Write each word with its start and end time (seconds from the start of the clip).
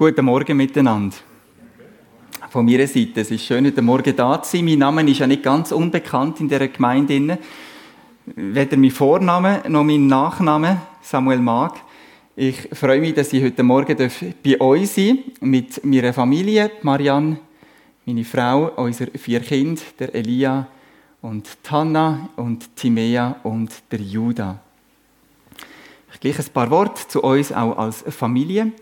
Guten 0.00 0.24
Morgen 0.24 0.56
miteinander. 0.56 1.14
Von 2.48 2.64
meiner 2.64 2.86
Seite. 2.86 3.20
Es 3.20 3.30
ist 3.30 3.44
schön, 3.44 3.66
heute 3.66 3.82
Morgen 3.82 4.16
da 4.16 4.42
zu 4.42 4.56
sein. 4.56 4.64
Mein 4.64 4.78
Name 4.78 5.02
ist 5.10 5.18
ja 5.18 5.26
nicht 5.26 5.42
ganz 5.42 5.72
unbekannt 5.72 6.40
in 6.40 6.48
dieser 6.48 6.68
Gemeinde. 6.68 7.38
Weder 8.24 8.78
mein 8.78 8.92
Vorname 8.92 9.62
noch 9.68 9.84
mein 9.84 10.06
Nachname, 10.06 10.80
Samuel 11.02 11.40
Mag. 11.40 11.74
Ich 12.34 12.66
freue 12.72 12.98
mich, 12.98 13.12
dass 13.12 13.30
ich 13.34 13.44
heute 13.44 13.62
Morgen 13.62 14.10
bei 14.42 14.58
euch 14.58 14.90
sein 14.90 15.18
darf, 15.18 15.42
mit 15.42 15.84
meiner 15.84 16.14
Familie, 16.14 16.70
Marianne, 16.80 17.38
meine 18.06 18.24
Frau, 18.24 18.72
unsere 18.76 19.10
vier 19.18 19.40
Kinder, 19.40 19.82
der 19.98 20.14
Elia 20.14 20.66
und 21.20 21.46
Tanna 21.62 22.30
und 22.36 22.74
Timea 22.74 23.36
und 23.42 23.70
der 23.92 24.00
Judah. 24.00 24.60
Ich 26.14 26.20
gleich 26.20 26.38
ein 26.38 26.52
paar 26.54 26.70
Worte 26.70 27.06
zu 27.06 27.22
uns 27.22 27.52
auch 27.52 27.76
als 27.76 28.02
Familie. 28.08 28.72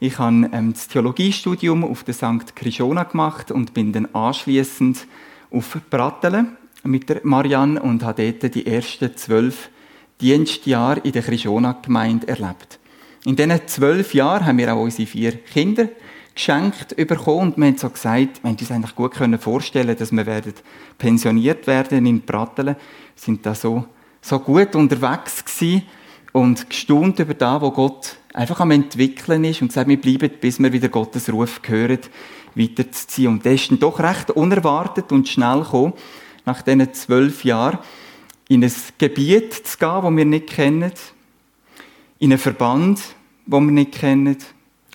Ich 0.00 0.20
habe 0.20 0.48
ähm, 0.52 0.72
das 0.74 0.86
Theologiestudium 0.86 1.82
auf 1.82 2.04
der 2.04 2.14
St. 2.14 2.54
Krishona 2.54 3.02
gemacht 3.02 3.50
und 3.50 3.74
bin 3.74 3.92
dann 3.92 4.06
anschließend 4.14 5.08
auf 5.50 5.76
Brattelen 5.90 6.56
mit 6.84 7.08
der 7.08 7.20
Marianne 7.24 7.82
und 7.82 8.04
habe 8.04 8.32
dort 8.32 8.54
die 8.54 8.64
ersten 8.64 9.16
zwölf 9.16 9.70
Dienstjahre 10.20 11.00
in 11.00 11.10
der 11.10 11.22
Krishona-Gemeinde 11.22 12.28
erlebt. 12.28 12.78
In 13.24 13.34
diesen 13.34 13.66
zwölf 13.66 14.14
Jahren 14.14 14.46
haben 14.46 14.58
wir 14.58 14.72
auch 14.72 14.80
unsere 14.80 15.08
vier 15.08 15.32
Kinder 15.32 15.88
geschenkt 16.32 16.94
bekommen 16.94 17.54
und 17.54 17.58
wir 17.58 17.66
haben 17.66 17.78
so 17.78 17.90
gesagt, 17.90 18.44
wir 18.44 18.50
haben 18.50 18.56
uns 18.56 18.70
eigentlich 18.70 18.94
gut 18.94 19.16
vorstellen 19.40 19.96
dass 19.96 20.12
wir 20.12 20.26
werden 20.26 20.54
pensioniert 20.96 21.66
werden 21.66 22.06
in 22.06 22.20
Brattelen. 22.20 22.76
Wir 22.76 23.22
sind 23.22 23.44
da 23.44 23.52
so, 23.52 23.84
so 24.20 24.38
gut 24.38 24.76
unterwegs 24.76 25.44
gewesen 25.44 25.82
und 26.38 26.70
gestaunt 26.70 27.18
über 27.18 27.34
das, 27.34 27.60
was 27.60 27.74
Gott 27.74 28.16
einfach 28.32 28.60
am 28.60 28.70
entwickeln 28.70 29.44
ist 29.44 29.60
und 29.60 29.68
gesagt, 29.68 29.88
wir 29.88 30.00
bleiben, 30.00 30.30
bis 30.40 30.58
wir 30.58 30.72
wieder 30.72 30.88
Gottes 30.88 31.32
Ruf 31.32 31.60
hören, 31.66 31.98
weiterzuziehen. 32.54 33.32
Und 33.32 33.46
das 33.46 33.54
ist 33.54 33.70
dann 33.70 33.78
doch 33.78 33.98
recht 33.98 34.30
unerwartet 34.30 35.12
und 35.12 35.28
schnell 35.28 35.60
gekommen, 35.60 35.94
nach 36.44 36.62
diesen 36.62 36.92
zwölf 36.94 37.44
Jahren, 37.44 37.78
in 38.48 38.64
ein 38.64 38.72
Gebiet 38.96 39.52
zu 39.52 39.78
gehen, 39.78 40.02
das 40.02 40.16
wir 40.16 40.24
nicht 40.24 40.46
kennen, 40.46 40.92
in 42.18 42.32
einen 42.32 42.38
Verband, 42.38 43.00
den 43.46 43.66
wir 43.66 43.72
nicht 43.72 43.92
kennen, 43.92 44.36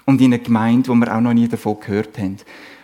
und 0.06 0.20
in 0.20 0.34
eine 0.34 0.44
Gemeinde, 0.44 0.90
wo 0.90 0.96
wir 0.96 1.16
auch 1.16 1.22
noch 1.22 1.34
nie 1.34 1.48
davon 1.48 1.80
gehört 1.80 2.18
haben. 2.18 2.38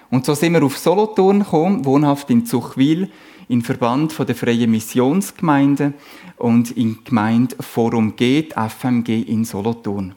Und 0.09 0.25
so 0.25 0.33
sind 0.33 0.53
wir 0.53 0.63
auf 0.63 0.77
Solothurn 0.77 1.39
gekommen, 1.39 1.85
wohnhaft 1.85 2.29
in 2.29 2.45
Zuchwil, 2.45 3.09
in 3.49 3.61
Verband 3.63 4.13
von 4.13 4.25
der 4.25 4.35
Freien 4.35 4.71
Missionsgemeinde 4.71 5.93
und 6.37 6.71
in 6.71 6.99
Gemeinde 7.03 7.55
Forum 7.59 8.15
G, 8.15 8.47
FMG 8.49 9.23
in 9.27 9.43
Solothurn. 9.43 10.13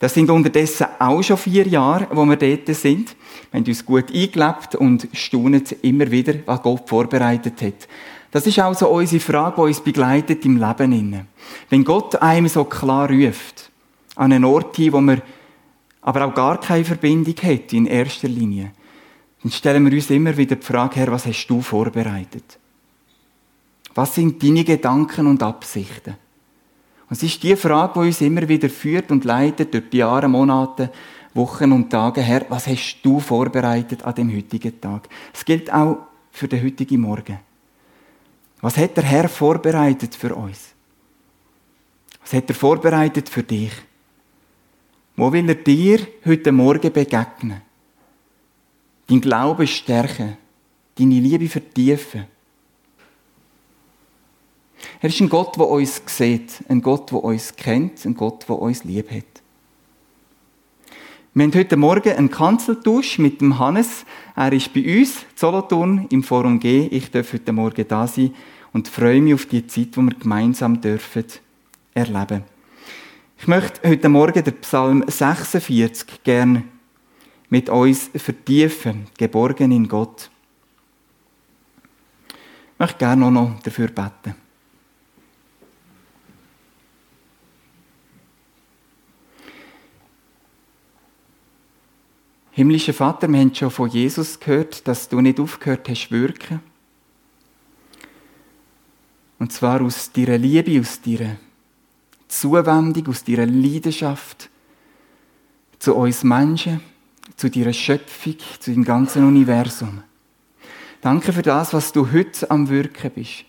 Das 0.00 0.14
sind 0.14 0.30
unterdessen 0.30 0.86
auch 0.98 1.22
schon 1.22 1.36
vier 1.36 1.66
Jahre, 1.66 2.08
wo 2.12 2.24
wir 2.24 2.36
dort 2.36 2.66
sind. 2.76 3.16
Wir 3.50 3.60
haben 3.60 3.66
uns 3.66 3.84
gut 3.84 4.12
eingelebt 4.14 4.74
und 4.74 5.08
staunen 5.12 5.64
immer 5.82 6.10
wieder, 6.10 6.34
was 6.46 6.62
Gott 6.62 6.88
vorbereitet 6.88 7.62
hat. 7.62 7.88
Das 8.30 8.46
ist 8.46 8.60
auch 8.60 8.74
so 8.74 8.88
unsere 8.88 9.20
Frage, 9.20 9.56
die 9.56 9.62
uns 9.62 9.80
begleitet 9.80 10.44
im 10.44 10.56
Leben. 10.56 11.26
Wenn 11.70 11.84
Gott 11.84 12.16
einem 12.16 12.48
so 12.48 12.64
klar 12.64 13.10
ruft, 13.10 13.70
an 14.16 14.32
einen 14.32 14.44
Ort 14.44 14.76
hin, 14.76 14.92
wo 14.92 15.00
man 15.00 15.22
aber 16.02 16.26
auch 16.26 16.34
gar 16.34 16.60
keine 16.60 16.84
Verbindung 16.84 17.34
hat 17.42 17.72
in 17.72 17.86
erster 17.86 18.28
Linie, 18.28 18.72
dann 19.42 19.52
stellen 19.52 19.84
wir 19.84 19.92
uns 19.92 20.10
immer 20.10 20.36
wieder 20.36 20.56
die 20.56 20.66
Frage 20.66 20.96
her, 20.96 21.12
was 21.12 21.26
hast 21.26 21.46
du 21.46 21.60
vorbereitet? 21.60 22.58
Was 23.94 24.14
sind 24.14 24.42
deine 24.42 24.64
Gedanken 24.64 25.26
und 25.26 25.42
Absichten? 25.42 26.16
Und 27.08 27.16
es 27.16 27.22
ist 27.22 27.42
die 27.42 27.56
Frage, 27.56 27.94
die 27.94 28.06
uns 28.06 28.20
immer 28.20 28.46
wieder 28.48 28.68
führt 28.68 29.10
und 29.10 29.24
leitet 29.24 29.72
durch 29.72 29.90
die 29.90 29.98
Jahre, 29.98 30.28
Monate, 30.28 30.92
Wochen 31.34 31.72
und 31.72 31.90
Tage 31.90 32.20
her. 32.20 32.46
Was 32.48 32.66
hast 32.66 33.00
du 33.02 33.20
vorbereitet 33.20 34.04
an 34.04 34.14
dem 34.14 34.34
heutigen 34.34 34.80
Tag? 34.80 35.08
Es 35.32 35.44
gilt 35.44 35.72
auch 35.72 35.98
für 36.30 36.48
den 36.48 36.64
heutigen 36.64 37.00
Morgen. 37.00 37.38
Was 38.60 38.76
hat 38.76 38.96
der 38.96 39.04
Herr 39.04 39.28
vorbereitet 39.28 40.14
für 40.14 40.34
uns? 40.34 40.74
Was 42.20 42.32
hat 42.32 42.48
er 42.48 42.54
vorbereitet 42.54 43.28
für 43.28 43.42
dich? 43.42 43.72
Wo 45.16 45.32
will 45.32 45.48
er 45.48 45.54
dir 45.54 46.06
heute 46.26 46.52
Morgen 46.52 46.92
begegnen? 46.92 47.62
Dein 49.08 49.20
Glaube 49.20 49.66
stärken, 49.66 50.36
deine 50.96 51.20
Liebe 51.20 51.48
vertiefen 51.48 52.26
er 55.00 55.08
ist 55.08 55.20
ein 55.20 55.28
Gott, 55.28 55.56
der 55.56 55.68
uns 55.68 56.02
sieht, 56.06 56.64
ein 56.68 56.82
Gott, 56.82 57.12
der 57.12 57.22
uns 57.22 57.54
kennt, 57.54 58.04
ein 58.04 58.14
Gott, 58.14 58.48
der 58.48 58.58
uns 58.58 58.82
lieb 58.82 59.10
hat. 59.10 59.24
Wir 61.34 61.44
haben 61.44 61.54
heute 61.54 61.76
Morgen 61.76 62.12
einen 62.16 62.30
Kanzeltausch 62.30 63.18
mit 63.18 63.40
dem 63.40 63.60
Hannes. 63.60 64.04
Er 64.34 64.52
ist 64.52 64.72
bei 64.74 64.98
uns, 64.98 65.24
Solothurn, 65.36 66.06
im 66.10 66.24
Forum 66.24 66.58
G. 66.58 66.88
Ich 66.88 67.12
darf 67.12 67.32
heute 67.32 67.52
Morgen 67.52 67.86
da 67.86 68.08
sein 68.08 68.34
und 68.72 68.88
freue 68.88 69.20
mich 69.20 69.34
auf 69.34 69.46
die 69.46 69.66
Zeit, 69.68 69.94
die 69.94 70.00
wir 70.00 70.14
gemeinsam 70.14 70.80
dürfen 70.80 71.24
erleben. 71.94 72.42
Ich 73.38 73.46
möchte 73.46 73.88
heute 73.88 74.08
Morgen 74.08 74.42
den 74.42 74.60
Psalm 74.60 75.04
46 75.06 76.24
gern 76.24 76.64
mit 77.50 77.68
uns 77.68 78.10
vertiefen, 78.14 79.06
geborgen 79.16 79.72
in 79.72 79.88
Gott. 79.88 80.30
Ich 82.72 82.78
möchte 82.78 82.98
gerne 82.98 83.26
auch 83.26 83.30
noch 83.30 83.60
dafür 83.60 83.88
beten. 83.88 84.34
Himmlischer 92.52 92.92
Vater, 92.92 93.28
wir 93.28 93.38
haben 93.38 93.54
schon 93.54 93.70
von 93.70 93.88
Jesus 93.88 94.40
gehört, 94.40 94.86
dass 94.88 95.08
du 95.08 95.20
nicht 95.20 95.38
aufgehört 95.38 95.88
hast 95.88 96.08
zu 96.08 96.10
wirken. 96.10 96.60
Und 99.38 99.52
zwar 99.52 99.80
aus 99.80 100.10
deiner 100.10 100.38
Liebe, 100.38 100.80
aus 100.80 101.00
deiner 101.00 101.36
Zuwendung, 102.26 103.06
aus 103.06 103.22
deiner 103.22 103.46
Leidenschaft 103.46 104.50
zu 105.78 105.94
uns 105.94 106.24
Menschen, 106.24 106.80
zu 107.36 107.50
deiner 107.50 107.72
Schöpfung, 107.72 108.36
zu 108.58 108.72
dem 108.72 108.84
ganzen 108.84 109.26
Universum. 109.26 110.02
Danke 111.00 111.32
für 111.32 111.42
das, 111.42 111.72
was 111.72 111.92
du 111.92 112.10
heute 112.10 112.50
am 112.50 112.68
Wirken 112.68 113.10
bist. 113.14 113.44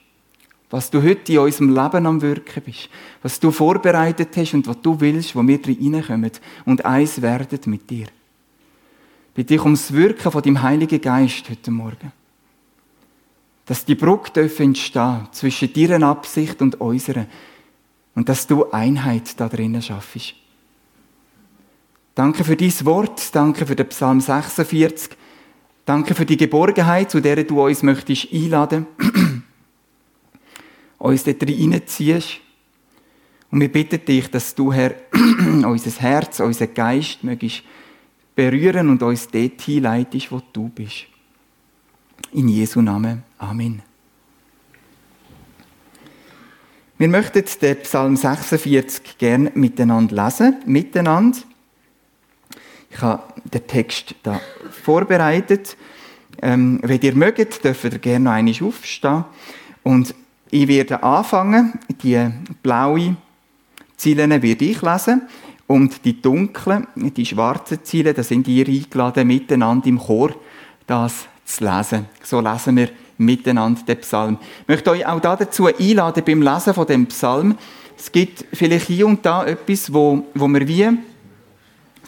Was 0.70 0.92
du 0.92 1.02
heute 1.02 1.34
in 1.34 1.40
unserem 1.40 1.74
Leben 1.74 2.06
am 2.06 2.22
Wirken 2.22 2.64
bist. 2.64 2.90
Was 3.24 3.40
du 3.40 3.52
vorbereitet 3.52 4.30
hast 4.38 4.54
und 4.54 4.68
was 4.68 4.82
du 4.82 5.00
willst, 5.00 5.36
wo 5.36 5.42
wir 5.42 5.60
reinkommen 5.66 6.32
und 6.66 6.86
eins 6.86 7.22
werden 7.22 7.60
mit 7.66 7.90
dir 7.90 8.08
bitte 9.40 9.56
ich 9.56 9.62
ums 9.62 9.94
Wirken 9.94 10.34
von 10.34 10.42
dem 10.42 10.62
Heiligen 10.62 11.00
Geist 11.00 11.50
heute 11.50 11.72
Morgen. 11.72 12.12
Dass 13.66 13.86
die 13.86 13.96
Brücke 13.96 14.50
entstehen 14.58 15.30
zwischen 15.32 15.72
deiner 15.72 16.08
Absicht 16.08 16.62
und 16.62 16.82
unserer. 16.82 17.26
Und 18.16 18.28
dass 18.28 18.48
du 18.48 18.70
Einheit 18.72 19.40
da 19.40 19.48
drinnen 19.48 19.82
schaffst. 19.82 20.36
Danke 22.20 22.44
für 22.44 22.58
dein 22.58 22.74
Wort, 22.84 23.34
danke 23.34 23.66
für 23.66 23.78
den 23.78 23.88
Psalm 23.88 24.20
46, 24.20 25.12
danke 25.86 26.14
für 26.14 26.26
die 26.26 26.36
Geborgenheit, 26.36 27.10
zu 27.10 27.22
der 27.22 27.46
du 27.46 27.66
uns 27.66 27.82
möchtest 27.82 28.34
einladen, 28.34 28.88
uns 30.98 31.24
dort 31.24 31.44
reinziehst. 31.44 32.42
Und 33.50 33.62
wir 33.62 33.72
bitten 33.72 34.04
dich, 34.04 34.30
dass 34.30 34.54
du, 34.54 34.74
Herr, 34.74 34.96
unser 35.66 36.02
Herz, 36.02 36.42
unser 36.42 36.68
Geist 36.68 37.24
mögest 37.24 37.64
berühren 38.36 38.90
und 38.90 39.02
uns 39.02 39.30
dort 39.30 39.62
hinleitest, 39.62 40.30
wo 40.30 40.42
du 40.52 40.68
bist. 40.68 41.06
In 42.34 42.50
Jesu 42.50 42.82
Namen. 42.82 43.24
Amen. 43.38 43.82
Wir 46.98 47.08
möchten 47.08 47.46
den 47.62 47.80
Psalm 47.84 48.18
46 48.18 49.18
gerne 49.18 49.54
miteinander 49.56 50.26
lesen. 50.26 50.58
Miteinander. 50.66 51.40
Ich 52.90 53.02
habe 53.02 53.24
den 53.44 53.68
Text 53.68 54.16
da 54.24 54.40
vorbereitet. 54.84 55.78
Ähm, 56.42 56.80
wenn 56.84 57.02
ihr 57.02 57.16
mögt, 57.16 57.64
dürft 57.64 57.84
ihr 57.84 58.00
gerne 58.00 58.26
noch 58.26 58.32
einmal 58.32 58.56
aufstehen. 58.62 59.26
Und 59.84 60.16
ich 60.50 60.68
werde 60.68 61.04
anfangen. 61.04 61.80
Die 62.02 62.30
blaue 62.64 63.16
Ziele 63.98 64.30
werde 64.30 64.66
ich 64.66 64.82
lesen. 64.82 65.22
Und 65.68 66.04
die 66.04 66.20
dunklen, 66.20 66.88
die 66.96 67.26
schwarzen 67.26 67.84
Ziele, 67.84 68.14
da 68.14 68.24
sind 68.24 68.48
ihr 68.48 68.68
eingeladen, 68.68 69.28
miteinander 69.28 69.88
im 69.88 70.00
Chor 70.00 70.34
das 70.88 71.28
zu 71.46 71.64
lesen. 71.64 72.08
So 72.24 72.42
lesen 72.42 72.78
wir 72.78 72.90
miteinander 73.20 73.82
den 73.84 74.00
Psalm. 74.00 74.38
Ich 74.62 74.68
möchte 74.68 74.90
euch 74.90 75.06
auch 75.06 75.20
dazu 75.20 75.68
einladen, 75.68 76.24
beim 76.26 76.42
Lesen 76.42 76.74
von 76.74 76.88
dem 76.88 77.06
Psalm. 77.08 77.56
Es 77.96 78.12
gibt 78.12 78.46
vielleicht 78.54 78.88
hier 78.88 79.06
und 79.06 79.24
da 79.26 79.46
etwas, 79.46 79.94
wo, 79.94 80.26
wo 80.34 80.48
wir 80.48 80.68
wie 80.68 80.90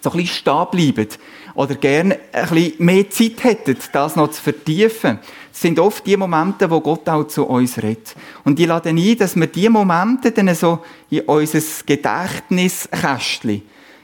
so 0.01 0.11
ein 0.11 0.17
bisschen 0.17 0.35
stehen 0.35 0.67
bleiben 0.71 1.07
oder 1.53 1.75
gerne 1.75 2.19
ein 2.31 2.49
bisschen 2.49 2.85
mehr 2.85 3.09
Zeit 3.09 3.43
hätten, 3.43 3.77
das 3.91 4.15
noch 4.15 4.31
zu 4.31 4.41
vertiefen. 4.41 5.19
Das 5.51 5.61
sind 5.61 5.79
oft 5.79 6.05
die 6.05 6.17
Momente, 6.17 6.69
wo 6.69 6.79
Gott 6.79 7.07
auch 7.09 7.25
zu 7.27 7.45
uns 7.45 7.77
redet. 7.77 8.15
Und 8.43 8.59
ich 8.59 8.67
lade 8.67 8.89
ein, 8.89 9.17
dass 9.17 9.35
wir 9.35 9.47
diese 9.47 9.69
Momente 9.69 10.31
dann 10.31 10.53
so 10.55 10.79
in 11.09 11.21
unser 11.21 11.61
Gedächtniskästchen 11.85 13.61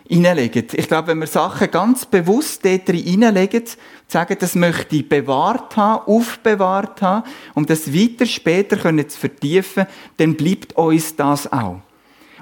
hineinlegen. 0.07 0.67
Ich 0.73 0.87
glaube, 0.87 1.09
wenn 1.09 1.19
wir 1.19 1.27
Sachen 1.27 1.71
ganz 1.71 2.05
bewusst 2.05 2.63
dort 2.63 2.89
hineinlegen, 2.89 3.63
sagen, 4.07 4.37
das 4.39 4.55
möchte 4.55 4.95
ich 4.97 5.09
bewahrt 5.09 5.75
haben, 5.75 6.05
aufbewahrt 6.05 7.01
haben, 7.01 7.27
um 7.55 7.65
das 7.65 7.93
weiter 7.93 8.25
später 8.25 8.77
zu 9.07 9.19
vertiefen, 9.19 9.85
dann 10.17 10.35
bleibt 10.35 10.77
uns 10.77 11.15
das 11.15 11.51
auch. 11.51 11.81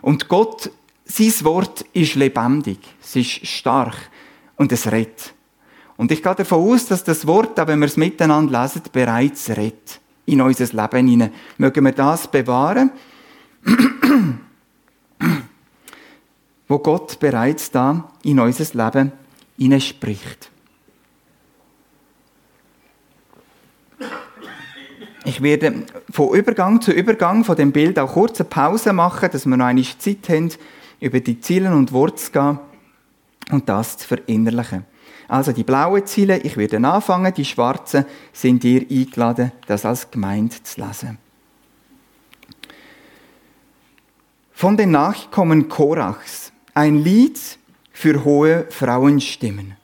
Und 0.02 0.28
Gott, 0.28 0.69
sein 1.06 1.34
Wort 1.44 1.86
ist 1.94 2.16
lebendig, 2.16 2.80
es 3.02 3.16
ist 3.16 3.48
stark 3.48 3.96
und 4.56 4.72
es 4.72 4.92
redet. 4.92 5.34
Und 5.98 6.12
ich 6.12 6.22
gehe 6.22 6.36
davon 6.36 6.72
aus, 6.72 6.88
dass 6.88 7.04
das 7.04 7.25
Wort, 7.25 7.57
wenn 7.68 7.80
wir 7.80 7.86
es 7.86 7.96
miteinander 7.96 8.62
lesen, 8.62 8.81
bereits 8.92 9.50
redet 9.50 10.02
in 10.25 10.42
unser 10.42 10.66
Leben 10.66 11.07
hinein. 11.07 11.31
Mögen 11.57 11.86
wir 11.86 11.92
das 11.92 12.28
bewahren? 12.28 12.92
wo 16.68 16.80
Gott 16.80 17.19
bereits 17.19 17.72
da 17.72 18.12
in 18.24 18.40
unser 18.40 18.86
Leben 18.86 19.12
hineinspricht. 19.57 20.50
Ich 25.25 25.42
werde 25.42 25.86
von 26.12 26.36
Übergang 26.36 26.81
zu 26.81 26.92
Übergang 26.92 27.44
von 27.44 27.56
dem 27.56 27.72
Bild 27.72 27.98
auch 27.98 28.13
kurze 28.13 28.44
Pause 28.44 28.94
machen, 28.94 29.30
dass 29.31 29.46
wir 29.48 29.57
noch 29.57 29.66
eine 29.66 29.81
Zeit 29.81 30.30
haben, 30.30 30.52
über 31.00 31.19
die 31.19 31.39
Ziele 31.39 31.74
und 31.74 31.92
Worte 31.92 32.15
zu 32.15 32.31
gehen 32.31 32.59
und 33.51 33.69
das 33.69 33.97
zu 33.97 34.07
verinnerlichen. 34.07 34.86
Also 35.27 35.51
die 35.51 35.63
blauen 35.63 36.06
Ziele, 36.06 36.38
ich 36.39 36.57
werde 36.57 36.77
anfangen, 36.77 37.33
die 37.33 37.45
schwarzen 37.45 38.06
sind 38.31 38.63
ihr 38.63 38.81
eingeladen, 38.81 39.51
das 39.68 39.86
als 39.86 40.09
Gemeinde 40.12 40.62
zu 40.62 40.81
lesen. 40.81 41.18
Von 44.53 44.77
den 44.77 44.92
Nachkommen 44.92 45.68
Korachs 45.68 46.51
ein 46.74 47.03
Lied 47.03 47.39
für 47.92 48.24
hohe 48.24 48.68
Frauenstimmen. 48.69 49.75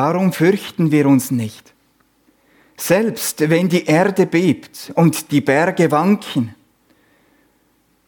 Darum 0.00 0.32
fürchten 0.32 0.92
wir 0.92 1.04
uns 1.04 1.30
nicht. 1.30 1.74
Selbst 2.78 3.50
wenn 3.50 3.68
die 3.68 3.84
Erde 3.84 4.24
bebt 4.24 4.90
und 4.94 5.30
die 5.30 5.42
Berge 5.42 5.90
wanken 5.90 6.54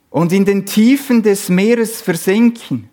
und 0.08 0.32
in 0.32 0.46
den 0.46 0.64
Tiefen 0.64 1.22
des 1.22 1.50
Meeres 1.50 2.00
versinken, 2.00 2.88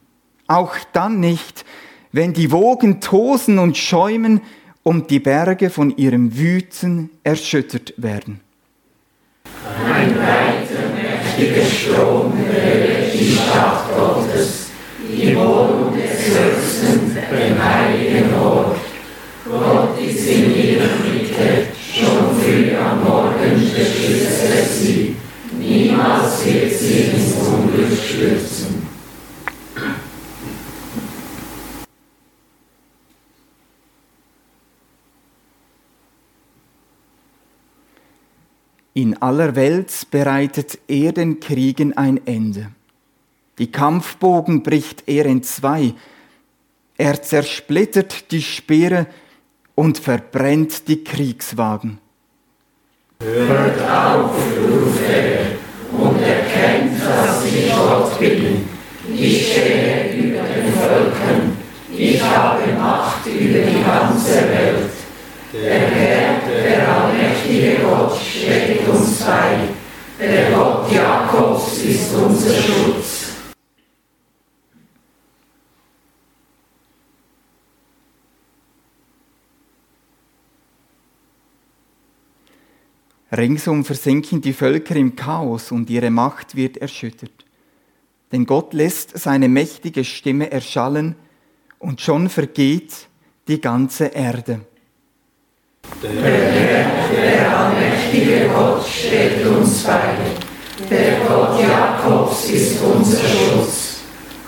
auch 0.48 0.75
dann 0.92 1.22
nicht, 1.22 1.63
wenn 2.12 2.34
die 2.34 2.51
Wogen 2.51 3.00
tosen 3.00 3.57
und 3.57 3.78
schäumen 3.78 4.42
und 4.84 5.12
die 5.12 5.22
Berge 5.22 5.69
von 5.69 5.95
ihrem 5.95 6.38
Wüten 6.38 7.10
erschüttert 7.24 7.94
werden. 7.95 8.42
Ein 9.81 10.13
weiter 10.18 10.90
mächtiger 10.94 11.66
Strom 11.66 12.34
wäre 12.52 13.10
die 13.13 13.31
Stadt 13.31 13.95
Gottes, 13.95 14.72
die 15.10 15.34
Wohnung 15.38 15.94
des 15.95 16.36
Höchsten, 16.36 17.16
dem 17.16 17.63
heiligen 17.63 18.34
Ort. 18.34 18.89
Gott 19.50 20.00
ist 20.00 20.28
in 20.28 20.56
ihrer 20.56 20.96
Mitte, 21.12 21.69
schon 21.92 22.40
früh 22.40 22.75
am 22.75 23.04
Morgen 23.04 23.60
beschützt 23.60 24.44
er 24.44 24.63
sie. 24.63 25.16
Niemals 25.57 26.46
wird 26.46 26.72
sie 26.72 27.00
ins 27.00 27.34
Unglück 27.36 27.98
stürzen. 27.98 28.88
In 38.94 39.19
aller 39.19 39.56
Welt 39.56 39.92
bereitet 40.12 40.78
er 40.88 41.12
den 41.12 41.40
Kriegen 41.40 41.98
ein 41.98 42.22
Ende. 42.28 42.69
Die 43.57 43.72
Kampfbogen 43.72 44.62
bricht 44.62 45.06
er 45.07 45.25
in 45.25 45.42
zwei. 45.42 45.95
Er 46.98 47.19
zersplittert 47.24 48.31
die 48.31 48.44
Speere 48.44 49.07
und 49.80 49.98
verbrennt 49.98 50.90
die 50.90 51.06
Kriegswagen. 51.06 52.00
Hört 53.24 53.80
auf, 53.81 54.36
ruft 54.36 55.10
er, 55.10 55.98
und 55.98 56.22
erkennt, 56.22 57.00
dass 57.02 57.46
ich 57.46 57.72
Gott 57.74 58.20
bin. 58.20 58.68
Ich 59.16 59.54
stehe 59.54 60.12
über 60.18 60.42
den 60.42 60.74
Völkern, 60.74 61.58
ich 61.96 62.22
habe 62.22 62.74
Macht 62.74 63.26
über 63.28 63.60
die 63.60 63.81
ganze 63.81 64.50
Welt. 64.50 64.92
Der 65.54 65.80
Herr, 65.80 66.42
der 66.46 66.96
allmächtige 66.96 67.78
Gott, 67.81 68.18
steht 68.20 68.86
uns 68.86 69.22
bei. 69.22 69.60
Der 70.20 70.52
Gott 70.52 70.92
Jakobs 70.92 71.78
ist 71.78 72.14
unser 72.16 72.54
Schutz. 72.54 73.19
Ringsum 83.31 83.86
versinken 83.86 84.42
die 84.42 84.54
Völker 84.54 84.96
im 84.96 85.16
Chaos 85.16 85.72
und 85.72 85.90
ihre 85.90 86.10
Macht 86.10 86.56
wird 86.56 86.78
erschüttert. 86.78 87.31
Denn 88.31 88.46
Gott 88.46 88.74
lässt 88.74 89.18
seine 89.18 89.50
mächtige 89.50 90.04
Stimme 90.04 90.52
erschallen 90.52 91.16
und 91.78 92.02
schon 92.02 92.30
vergeht 92.30 93.08
die 93.48 93.62
ganze 93.62 94.06
Erde. 94.06 94.62
Der 96.04 96.12
Herr, 96.12 97.10
der 97.10 97.60
allmächtige 97.60 98.50
Gott, 98.50 98.86
steht 98.86 99.46
uns 99.46 99.84
bei. 99.84 100.16
Der 100.90 101.20
Gott 101.28 101.60
Jakobs 101.60 102.50
ist 102.50 102.81
unser 102.81 103.18
Schutz. 103.18 104.02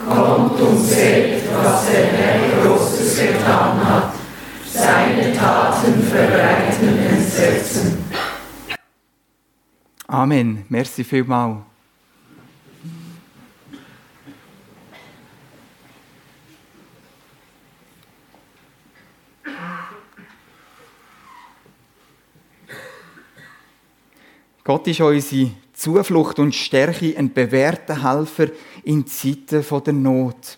Kommt 0.08 0.60
und 0.60 0.78
seht, 0.80 1.44
was 1.54 1.86
der 1.92 2.06
Herr 2.06 2.64
Großes 2.64 3.20
getan 3.20 3.84
hat. 3.84 4.14
Seine 4.72 5.34
Taten 5.34 6.02
verbreiten 6.04 6.98
Entsetzen. 6.98 8.11
Amen. 10.12 10.66
Merci 10.68 11.06
vielmal. 11.06 11.64
Gott 24.66 24.86
ist 24.88 25.00
unsere 25.00 25.52
Zuflucht 25.72 26.40
und 26.40 26.54
Stärke, 26.54 27.18
ein 27.18 27.32
bewährter 27.32 28.04
Helfer 28.04 28.48
in 28.84 29.08
Zeiten 29.08 29.64
der 29.86 29.94
Not. 29.94 30.58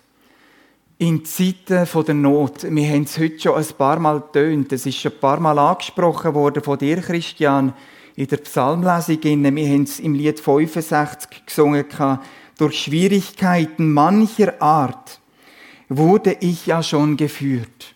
In 0.98 1.24
Zeiten 1.24 1.86
der 2.04 2.14
Not. 2.14 2.64
Wir 2.64 2.88
haben 2.88 3.04
es 3.04 3.16
heute 3.20 3.38
schon 3.38 3.54
ein 3.54 3.66
paar 3.78 4.00
Mal 4.00 4.20
getönt. 4.20 4.72
Es 4.72 4.84
ist 4.84 4.98
schon 4.98 5.12
ein 5.12 5.20
paar 5.20 5.38
Mal 5.38 5.56
angesprochen 5.60 6.34
worden 6.34 6.60
von 6.60 6.76
dir, 6.76 7.00
Christian 7.00 7.72
in 8.16 8.28
der 8.28 8.36
Psalmlesung. 8.38 9.22
Wir 9.22 9.68
haben 9.68 9.82
es 9.82 10.00
im 10.00 10.14
Lied 10.14 10.40
65 10.40 11.46
gesungen. 11.46 11.86
Durch 12.56 12.78
Schwierigkeiten 12.78 13.92
mancher 13.92 14.60
Art 14.62 15.20
wurde 15.88 16.36
ich 16.40 16.66
ja 16.66 16.82
schon 16.82 17.16
geführt. 17.16 17.94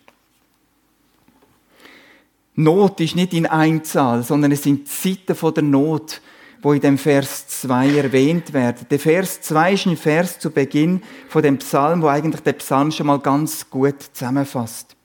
Not 2.55 3.01
ist 3.01 3.15
nicht 3.15 3.35
in 3.35 3.47
Einzahl, 3.47 4.25
sondern 4.25 4.51
es 4.51 4.65
sind 4.65 4.89
Zeiten 4.89 5.37
von 5.37 5.55
der 5.55 5.63
Not, 5.63 6.21
wo 6.61 6.73
in 6.73 6.81
dem 6.81 6.99
Vers 6.99 7.47
2 7.47 7.99
erwähnt 7.99 8.53
werden. 8.53 8.85
Der 8.91 8.99
Vers 8.99 9.41
2 9.43 9.75
ist 9.75 9.87
ein 9.87 9.97
Vers 9.97 10.41
zu 10.41 10.51
Beginn 10.51 11.03
von 11.29 11.43
dem 11.43 11.59
Psalm, 11.59 12.03
wo 12.03 12.09
eigentlich 12.09 12.43
der 12.43 12.55
Psalm 12.55 12.91
schon 12.91 13.07
mal 13.07 13.21
ganz 13.21 13.71
gut 13.71 14.03
zusammenfasst. 14.13 14.97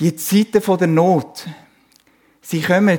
Die 0.00 0.16
Zeiten 0.16 0.62
von 0.62 0.78
der 0.78 0.88
Not, 0.88 1.46
sie 2.40 2.62
kommen 2.62 2.98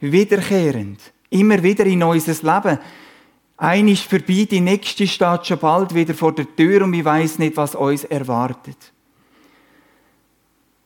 wiederkehrend, 0.00 1.00
immer 1.30 1.62
wieder 1.62 1.86
in 1.86 2.02
unser 2.02 2.32
Leben. 2.32 2.78
Ein 3.56 3.88
ist 3.88 4.04
vorbei, 4.04 4.46
die 4.48 4.60
nächste 4.60 5.06
steht 5.06 5.46
schon 5.46 5.58
bald 5.58 5.94
wieder 5.94 6.14
vor 6.14 6.32
der 6.32 6.54
Tür 6.54 6.84
und 6.84 6.94
ich 6.94 7.04
weiß 7.04 7.38
nicht, 7.40 7.56
was 7.56 7.74
uns 7.74 8.04
erwartet. 8.04 8.92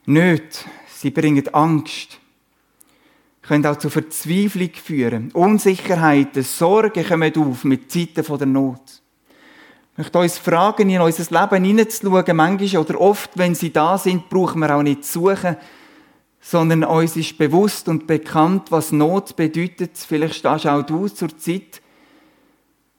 Nicht, 0.07 0.67
sie 0.89 1.11
bringen 1.11 1.47
Angst, 1.55 2.19
können 3.43 3.67
auch 3.67 3.77
zu 3.77 3.91
Verzweiflung 3.91 4.71
führen. 4.73 5.31
Unsicherheiten, 5.33 6.43
Sorgen 6.43 7.07
kommen 7.07 7.37
auf 7.37 7.65
mit 7.65 7.93
Zeiten 7.93 8.25
der 8.39 8.47
Not. 8.47 9.03
Ich 9.93 9.99
möchte 9.99 10.19
uns 10.19 10.39
fragen, 10.39 10.89
in 10.89 11.03
unser 11.03 11.41
Leben 11.41 11.65
hineinzuschauen, 11.65 12.37
manchmal 12.37 12.81
oder 12.81 13.01
oft, 13.01 13.31
wenn 13.37 13.55
sie 13.55 13.71
da 13.71 13.99
sind, 13.99 14.31
brauchen 14.31 14.61
wir 14.61 14.75
auch 14.75 14.83
nicht 14.83 15.05
zu 15.05 15.29
suchen, 15.29 15.57
sondern 16.43 16.83
uns 16.83 17.17
ist 17.17 17.39
bewusst 17.39 17.89
und 17.89 18.07
bekannt, 18.07 18.71
was 18.71 18.91
Not 18.93 19.37
bedeutet. 19.37 19.97
Vielleicht 19.97 20.35
stehst 20.35 20.67
auch 20.67 20.83
du 20.83 21.09
zur 21.09 21.39
Zeit 21.39 21.81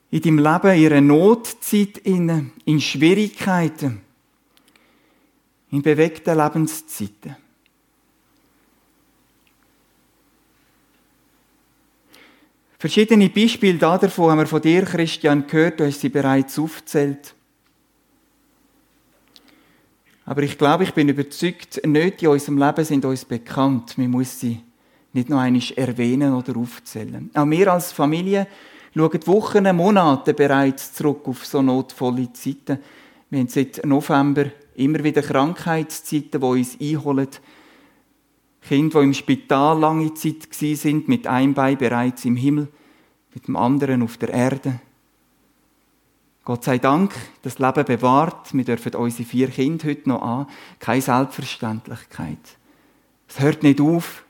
in 0.09 0.21
deinem 0.21 0.39
Leben 0.39 0.79
ihre 0.79 1.01
Notzeit 1.01 1.97
in, 1.99 2.51
in 2.65 2.79
Schwierigkeiten, 2.79 4.01
in 5.71 5.81
bewegten 5.81 6.37
Lebenszeiten. 6.37 7.35
Verschiedene 12.79 13.29
Beispiele 13.29 13.77
davon 13.77 14.31
haben 14.31 14.39
wir 14.39 14.45
von 14.45 14.61
dir, 14.61 14.83
Christian, 14.83 15.47
gehört, 15.47 15.79
du 15.79 15.85
hast 15.85 16.01
sie 16.01 16.09
bereits 16.09 16.59
aufgezählt. 16.59 17.33
Aber 20.33 20.41
ich 20.41 20.57
glaube, 20.57 20.83
ich 20.83 20.95
bin 20.95 21.09
überzeugt, 21.09 21.79
Nöte 21.85 22.25
in 22.25 22.31
unserem 22.31 22.57
Leben 22.57 22.83
sind 22.83 23.05
uns 23.05 23.23
bekannt. 23.23 23.99
Man 23.99 24.09
muss 24.09 24.39
sie 24.39 24.61
nicht 25.11 25.29
noch 25.29 25.37
einmal 25.37 25.61
erwähnen 25.75 26.33
oder 26.33 26.57
aufzählen. 26.57 27.29
Auch 27.35 27.47
wir 27.47 27.71
als 27.71 27.91
Familie 27.91 28.47
schauen 28.95 29.27
Wochen, 29.27 29.75
Monate 29.75 30.33
bereits 30.33 30.91
zurück 30.93 31.27
auf 31.27 31.45
so 31.45 31.61
notvolle 31.61 32.33
Zeiten. 32.33 32.79
Wir 33.29 33.41
haben 33.41 33.47
seit 33.47 33.85
November 33.85 34.45
immer 34.73 35.03
wieder 35.03 35.21
Krankheitszeiten, 35.21 36.41
die 36.41 36.47
uns 36.47 36.81
einholen. 36.81 37.27
Kinder, 38.67 39.01
die 39.01 39.05
im 39.05 39.13
Spital 39.13 39.79
lange 39.79 40.15
Zeit 40.15 40.47
sind, 40.51 41.07
mit 41.07 41.27
einem 41.27 41.53
Bein 41.53 41.77
bereits 41.77 42.25
im 42.25 42.37
Himmel, 42.37 42.69
mit 43.35 43.47
dem 43.47 43.55
anderen 43.55 44.01
auf 44.01 44.17
der 44.17 44.29
Erde. 44.29 44.79
Gott 46.45 46.65
sei 46.65 46.77
Dank, 46.77 47.13
das 47.41 47.57
Leben 47.57 47.85
bewahrt. 47.85 48.53
Wir 48.53 48.65
dürfen 48.65 48.95
unsere 48.95 49.23
vier 49.23 49.47
Kinder 49.47 49.87
heute 49.87 50.09
noch 50.09 50.21
an. 50.21 50.47
Keine 50.77 51.01
Selbstverständlichkeit. 51.01 52.37
Es 53.29 53.39
hört 53.39 53.63
nicht 53.63 53.79
auf. 53.79 54.25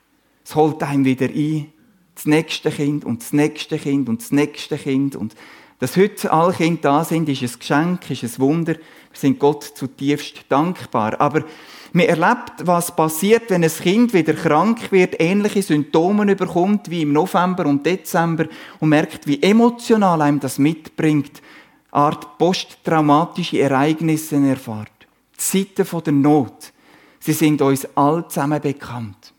Es 0.46 0.54
holt 0.56 0.84
einem 0.84 1.06
wieder 1.06 1.26
ein 1.26 1.74
das 2.14 2.28
nächste 2.28 2.70
Kind 2.70 3.04
und 3.04 3.24
das 3.24 3.34
nächste 3.34 3.80
Kind 3.80 4.08
und 4.10 4.22
das 4.22 4.32
nächste 4.32 4.78
Kind. 4.78 5.16
Und 5.16 5.34
dass 5.80 5.98
heute 5.98 6.32
alle 6.32 6.54
Kinder 6.54 6.82
da 6.84 7.04
sind, 7.04 7.28
ist 7.30 7.42
ein 7.42 7.60
Geschenk, 7.60 8.12
ist 8.12 8.24
ein 8.24 8.40
Wunder. 8.40 8.74
Wir 8.76 9.20
sind 9.20 9.40
Gott 9.40 9.64
zutiefst 9.64 10.46
dankbar. 10.50 11.20
Aber 11.20 11.44
man 11.94 12.06
erlebt, 12.06 12.54
was 12.64 12.96
passiert, 12.96 13.50
wenn 13.50 13.64
ein 13.64 13.72
Kind 13.72 14.14
wieder 14.14 14.34
krank 14.34 14.92
wird, 14.92 15.16
ähnliche 15.20 15.64
Symptome 15.64 16.32
überkommt 16.32 16.92
wie 16.92 17.02
im 17.02 17.14
November 17.14 17.66
und 17.66 17.84
Dezember 17.84 18.46
und 18.80 18.90
merkt, 18.90 19.26
wie 19.26 19.42
emotional 19.42 20.22
einem 20.22 20.40
das 20.40 20.60
mitbringt, 20.60 21.42
Art 21.94 22.38
posttraumatische 22.40 23.60
Ereignisse 23.60 24.36
erfahrt. 24.38 24.90
Zeiten 25.38 25.86
der 26.04 26.14
Not, 26.14 26.74
sie 27.20 27.34
sind 27.34 27.62
uns 27.62 27.88
all 27.96 28.28
zusammen 28.28 28.60
bekannt. 28.60 29.34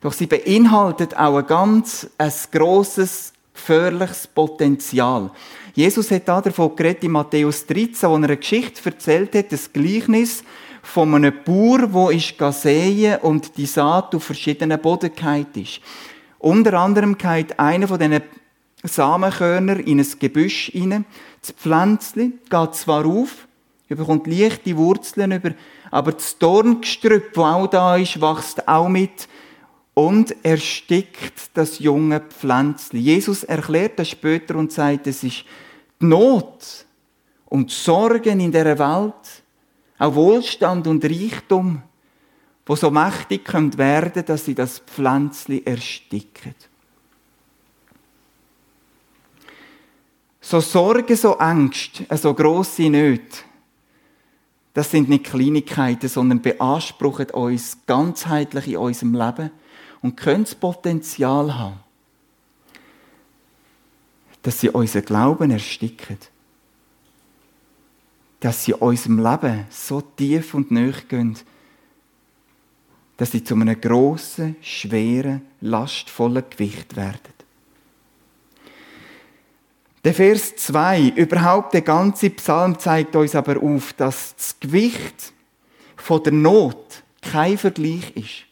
Doch 0.00 0.12
sie 0.12 0.26
beinhaltet 0.26 1.16
auch 1.16 1.36
ein 1.36 1.46
ganz 1.46 2.08
ein 2.16 2.32
grosses, 2.50 3.32
gefährliches 3.52 4.26
Potenzial. 4.26 5.30
Jesus 5.74 6.10
hat 6.10 6.26
da 6.26 6.40
davon 6.40 6.74
geredet 6.74 7.04
in 7.04 7.12
Matthäus 7.12 7.66
13, 7.66 8.08
wo 8.08 8.14
er 8.14 8.24
eine 8.24 8.36
Geschichte 8.36 8.80
erzählt 8.84 9.34
hat, 9.34 9.52
das 9.52 9.72
Gleichnis 9.72 10.42
von 10.82 11.14
einem 11.14 11.34
Bauer, 11.44 11.86
der 11.86 12.16
ist 12.16 12.62
säen 12.62 13.20
und 13.20 13.56
die 13.56 13.66
Saat 13.66 14.14
auf 14.14 14.24
verschiedenen 14.24 14.80
Boden 14.80 15.12
ist. 15.54 15.80
Unter 16.38 16.74
anderem 16.74 17.16
geht 17.16 17.58
einer 17.58 17.86
von 17.86 17.98
diesen 17.98 18.22
Samenkörner 18.88 19.78
in 19.78 20.00
ein 20.00 20.06
Gebüsch 20.18 20.70
hinein. 20.72 21.04
Das 21.40 21.52
Pflänzchen 21.52 22.40
geht 22.48 22.74
zwar 22.74 23.06
auf, 23.06 23.46
bekommt 23.88 24.26
leichte 24.26 24.76
Wurzeln 24.76 25.32
über, 25.32 25.52
aber 25.90 26.12
das 26.12 26.38
Dorngestrüpp, 26.38 27.34
das 27.34 27.44
auch 27.44 27.66
da 27.66 27.96
ist, 27.96 28.20
wächst 28.20 28.66
auch 28.66 28.88
mit 28.88 29.28
und 29.94 30.34
erstickt 30.42 31.50
das 31.54 31.78
junge 31.78 32.20
Pflänzchen. 32.20 32.98
Jesus 32.98 33.44
erklärt 33.44 33.98
das 33.98 34.08
später 34.08 34.56
und 34.56 34.72
sagt, 34.72 35.06
es 35.06 35.22
ist 35.22 35.44
die 36.00 36.06
Not 36.06 36.86
und 37.46 37.70
Sorgen 37.70 38.40
in 38.40 38.52
der 38.52 38.78
Welt, 38.78 39.42
auch 39.98 40.14
Wohlstand 40.14 40.86
und 40.86 41.04
Reichtum, 41.04 41.82
wo 42.64 42.76
so 42.76 42.90
mächtig 42.90 43.44
können 43.44 43.76
werden, 43.76 44.24
dass 44.24 44.46
sie 44.46 44.54
das 44.54 44.78
Pflänzchen 44.78 45.66
ersticken. 45.66 46.54
So 50.52 50.60
Sorgen, 50.60 51.16
so 51.16 51.38
Ängste, 51.38 52.04
so 52.14 52.34
grosse 52.34 52.90
Nöte, 52.90 53.38
das 54.74 54.90
sind 54.90 55.08
nicht 55.08 55.24
Kleinigkeiten, 55.24 56.10
sondern 56.10 56.42
beanspruchen 56.42 57.30
uns 57.30 57.78
ganzheitlich 57.86 58.68
in 58.68 58.76
unserem 58.76 59.14
Leben 59.14 59.50
und 60.02 60.14
können 60.14 60.44
das 60.44 60.54
Potenzial 60.54 61.58
haben, 61.58 61.80
dass 64.42 64.60
sie 64.60 64.68
unseren 64.68 65.06
Glauben 65.06 65.50
ersticken. 65.52 66.18
Dass 68.40 68.62
sie 68.62 68.74
unserem 68.74 69.24
Leben 69.24 69.64
so 69.70 70.02
tief 70.02 70.52
und 70.52 70.70
nöch 70.70 71.08
gehen, 71.08 71.38
dass 73.16 73.30
sie 73.30 73.42
zu 73.42 73.54
einem 73.54 73.80
grossen, 73.80 74.56
schweren, 74.60 75.40
lastvollen 75.62 76.44
Gewicht 76.50 76.94
werden. 76.94 77.41
Der 80.04 80.14
Vers 80.14 80.56
2, 80.56 81.12
überhaupt 81.14 81.74
der 81.74 81.82
ganze 81.82 82.30
Psalm 82.30 82.76
zeigt 82.76 83.14
uns 83.14 83.36
aber 83.36 83.62
auf, 83.62 83.92
dass 83.92 84.34
das 84.34 84.58
Gewicht 84.58 85.32
von 85.94 86.20
der 86.24 86.32
Not 86.32 87.04
kein 87.20 87.56
Vergleich 87.56 88.16
ist 88.16 88.46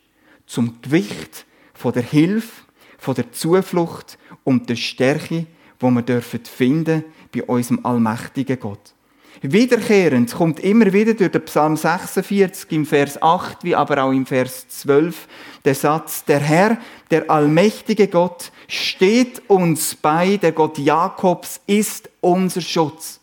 zum 0.46 0.80
Gewicht 0.80 1.46
von 1.74 1.92
der 1.92 2.04
Hilfe, 2.04 2.62
von 2.98 3.16
der 3.16 3.32
Zuflucht 3.32 4.16
und 4.44 4.68
der 4.68 4.76
Stärke, 4.76 5.46
wo 5.80 5.90
wir 5.90 6.02
dürfen 6.02 6.44
finden 6.44 7.04
bei 7.34 7.42
unserem 7.42 7.84
allmächtigen 7.84 8.60
Gott. 8.60 8.94
Wiederkehrend 9.42 10.34
kommt 10.34 10.60
immer 10.60 10.92
wieder 10.92 11.14
durch 11.14 11.30
den 11.30 11.44
Psalm 11.46 11.74
46 11.74 12.70
im 12.72 12.84
Vers 12.84 13.22
8 13.22 13.64
wie 13.64 13.74
aber 13.74 14.02
auch 14.02 14.10
im 14.10 14.26
Vers 14.26 14.68
12 14.68 15.26
der 15.64 15.74
Satz, 15.74 16.24
der 16.24 16.40
Herr, 16.40 16.78
der 17.10 17.30
allmächtige 17.30 18.08
Gott, 18.08 18.52
steht 18.68 19.42
uns 19.48 19.94
bei, 19.94 20.36
der 20.36 20.52
Gott 20.52 20.78
Jakobs 20.78 21.60
ist 21.66 22.10
unser 22.20 22.60
Schutz. 22.60 23.20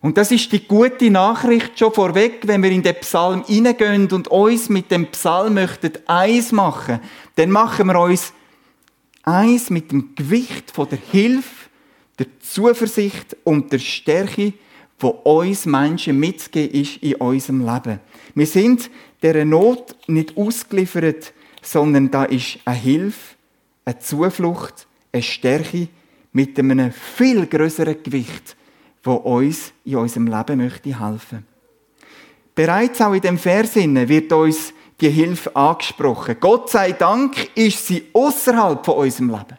Und 0.00 0.16
das 0.16 0.30
ist 0.30 0.52
die 0.52 0.66
gute 0.66 1.10
Nachricht 1.10 1.78
schon 1.78 1.92
vorweg, 1.92 2.42
wenn 2.44 2.62
wir 2.62 2.70
in 2.70 2.82
den 2.82 2.94
Psalm 3.00 3.44
hineingehen 3.46 4.10
und 4.12 4.28
uns 4.28 4.68
mit 4.68 4.90
dem 4.90 5.06
Psalm 5.10 5.54
möchten 5.54 5.92
eins 6.06 6.52
machen, 6.52 7.00
dann 7.34 7.50
machen 7.50 7.88
wir 7.88 8.00
uns 8.00 8.32
eins 9.22 9.68
mit 9.68 9.90
dem 9.90 10.14
Gewicht 10.14 10.70
von 10.70 10.88
der 10.88 10.98
Hilfe, 11.10 11.65
der 12.18 12.26
Zuversicht 12.40 13.36
und 13.44 13.72
der 13.72 13.78
Stärke, 13.78 14.52
wo 14.98 15.08
uns 15.08 15.66
Menschen 15.66 16.18
mitgegeben 16.18 16.80
ist 16.80 16.96
in 17.02 17.16
unserem 17.16 17.66
Leben. 17.66 18.00
Wir 18.34 18.46
sind 18.46 18.90
der 19.22 19.44
Not 19.44 19.96
nicht 20.06 20.36
ausgeliefert, 20.36 21.32
sondern 21.62 22.10
da 22.10 22.24
ist 22.24 22.58
eine 22.64 22.78
Hilfe, 22.78 23.34
eine 23.84 23.98
Zuflucht, 23.98 24.86
eine 25.12 25.22
Stärke 25.22 25.88
mit 26.32 26.58
einem 26.58 26.92
viel 26.92 27.46
größeren 27.46 28.02
Gewicht 28.02 28.56
wo 29.06 29.14
uns 29.14 29.72
in 29.84 29.96
unserem 29.96 30.26
Leben 30.26 30.58
möchte 30.58 31.00
helfen. 31.00 31.46
Bereits 32.54 33.00
auch 33.00 33.14
in 33.14 33.20
dem 33.20 33.38
Vers 33.38 33.76
wird 33.76 34.32
uns 34.32 34.72
die 35.00 35.10
Hilfe 35.10 35.54
angesprochen. 35.54 36.36
Gott 36.40 36.70
sei 36.70 36.92
Dank 36.92 37.50
ist 37.54 37.86
sie 37.86 38.06
außerhalb 38.12 38.84
von 38.84 38.96
unserem 38.96 39.30
Leben. 39.30 39.58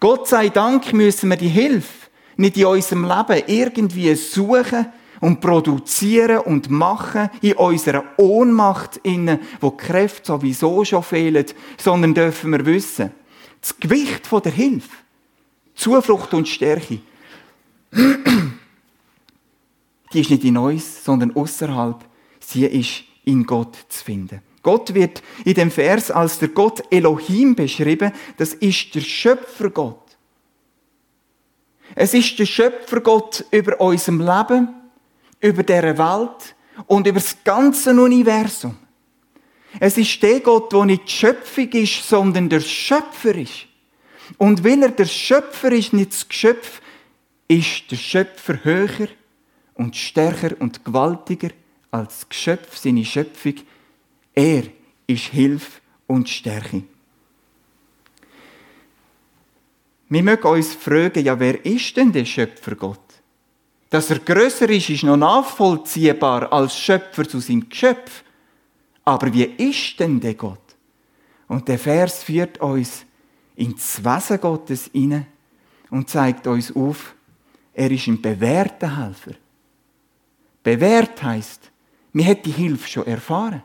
Gott 0.00 0.28
sei 0.28 0.48
Dank 0.48 0.92
müssen 0.92 1.28
wir 1.28 1.36
die 1.36 1.48
Hilfe 1.48 2.08
nicht 2.36 2.56
in 2.56 2.66
unserem 2.66 3.04
Leben 3.04 3.44
irgendwie 3.46 4.14
suchen 4.14 4.86
und 5.20 5.40
produzieren 5.40 6.38
und 6.38 6.70
machen 6.70 7.28
in 7.42 7.52
unserer 7.52 8.04
Ohnmacht 8.16 8.96
innen, 9.02 9.38
wo 9.60 9.70
die 9.70 9.76
Kräfte 9.76 10.28
sowieso 10.28 10.84
schon 10.84 11.02
fehlen, 11.02 11.44
sondern 11.76 12.14
dürfen 12.14 12.50
wir 12.52 12.64
wissen, 12.64 13.10
das 13.60 13.78
Gewicht 13.78 14.28
der 14.32 14.52
Hilfe, 14.52 14.88
Zuflucht 15.74 16.32
und 16.32 16.48
Stärke 16.48 17.00
die 20.12 20.20
ist 20.20 20.30
nicht 20.30 20.44
in 20.44 20.56
uns, 20.56 21.04
sondern 21.04 21.34
außerhalb. 21.34 22.04
Sie 22.40 22.64
ist 22.66 23.04
in 23.24 23.44
Gott 23.44 23.76
zu 23.88 24.04
finden. 24.04 24.40
Gott 24.62 24.94
wird 24.94 25.22
in 25.44 25.54
dem 25.54 25.70
Vers 25.70 26.10
als 26.10 26.38
der 26.38 26.48
Gott 26.48 26.82
Elohim 26.90 27.54
beschrieben. 27.54 28.12
Das 28.36 28.54
ist 28.54 28.94
der 28.94 29.00
Schöpfergott. 29.00 30.16
Es 31.94 32.14
ist 32.14 32.38
der 32.38 32.46
Schöpfergott 32.46 33.44
über 33.50 33.80
unserem 33.80 34.20
Leben, 34.20 34.68
über 35.40 35.62
der 35.62 35.98
Welt 35.98 36.54
und 36.86 37.06
über 37.06 37.18
das 37.18 37.36
ganze 37.42 37.90
Universum. 37.90 38.76
Es 39.78 39.96
ist 39.96 40.22
der 40.22 40.40
Gott, 40.40 40.72
der 40.72 40.84
nicht 40.84 41.06
die 41.06 41.12
Schöpfung 41.12 41.68
ist, 41.70 42.08
sondern 42.08 42.48
der 42.48 42.60
Schöpfer 42.60 43.34
ist. 43.34 43.66
Und 44.38 44.64
weil 44.64 44.82
er 44.82 44.90
der 44.90 45.06
Schöpfer 45.06 45.72
ist, 45.72 45.92
nicht 45.92 46.12
das 46.12 46.28
Geschöpf, 46.28 46.80
ist 47.48 47.90
der 47.90 47.96
Schöpfer 47.96 48.64
höher 48.64 49.08
und 49.74 49.96
stärker 49.96 50.60
und 50.60 50.84
gewaltiger 50.84 51.50
als 51.90 52.20
das 52.20 52.28
Geschöpf, 52.28 52.76
seine 52.76 53.04
Schöpfung. 53.04 53.54
Er 54.34 54.64
ist 55.06 55.24
Hilfe 55.24 55.80
und 56.06 56.28
Stärke. 56.28 56.82
Wir 60.08 60.22
mögen 60.22 60.46
uns 60.48 60.74
fragen, 60.74 61.24
ja, 61.24 61.38
wer 61.38 61.64
ist 61.64 61.96
denn 61.96 62.10
der 62.12 62.24
Schöpfer 62.24 62.74
Gott? 62.74 62.98
Dass 63.90 64.10
er 64.10 64.18
grösser 64.20 64.68
ist, 64.68 64.90
ist 64.90 65.02
noch 65.02 65.16
nachvollziehbar 65.16 66.52
als 66.52 66.76
Schöpfer 66.76 67.28
zu 67.28 67.40
seinem 67.40 67.68
Geschöpf. 67.68 68.24
Aber 69.04 69.32
wie 69.32 69.44
ist 69.44 69.98
denn 69.98 70.20
der 70.20 70.34
Gott? 70.34 70.58
Und 71.48 71.66
der 71.68 71.78
Vers 71.78 72.22
führt 72.22 72.58
uns 72.58 73.04
ins 73.56 74.04
Wesen 74.04 74.40
Gottes 74.40 74.90
hinein 74.92 75.26
und 75.90 76.08
zeigt 76.08 76.46
uns 76.46 76.74
auf, 76.74 77.14
er 77.72 77.90
ist 77.90 78.06
ein 78.06 78.20
bewährter 78.20 78.96
Helfer. 78.96 79.32
Bewährt 80.62 81.22
heißt, 81.22 81.70
wir 82.12 82.26
hat 82.26 82.46
die 82.46 82.52
Hilfe 82.52 82.88
schon 82.88 83.06
erfahren. 83.06 83.62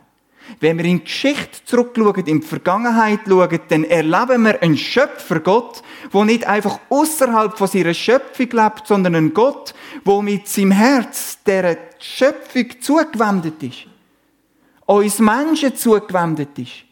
Wenn 0.60 0.78
wir 0.78 0.86
in 0.86 1.00
die 1.00 1.04
Geschichte 1.04 1.64
zurückschauen, 1.66 2.25
in 2.25 2.42
die 2.42 2.48
Vergangenheit 2.48 3.22
schauen, 3.28 3.60
dann 3.70 3.84
erleben 3.84 4.44
wir 4.44 4.62
einen 4.62 4.78
Schöpfer 4.78 5.40
Gott, 5.40 5.82
der 6.14 6.25
nicht 6.25 6.46
einfach 6.46 6.80
außerhalb 6.90 7.58
von 7.58 7.68
seiner 7.68 7.94
Schöpfung 7.94 8.50
lebt, 8.52 8.88
sondern 8.88 9.16
einen 9.16 9.34
Gott, 9.34 9.74
der 10.06 10.22
mit 10.22 10.48
seinem 10.48 10.72
Herz 10.72 11.40
der 11.46 11.78
Schöpfung 12.00 12.82
zugewendet 12.82 13.62
ist. 13.62 13.88
Uns 14.86 15.20
Menschen 15.20 15.75
zugewendet 15.75 16.58
ist. 16.58 16.86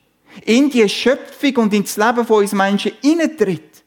In 0.45 0.69
die 0.69 0.89
Schöpfung 0.89 1.55
und 1.57 1.73
ins 1.73 1.95
Leben 1.95 2.25
von 2.25 2.41
uns 2.41 2.53
Menschen 2.53 2.93
hineintritt 3.01 3.83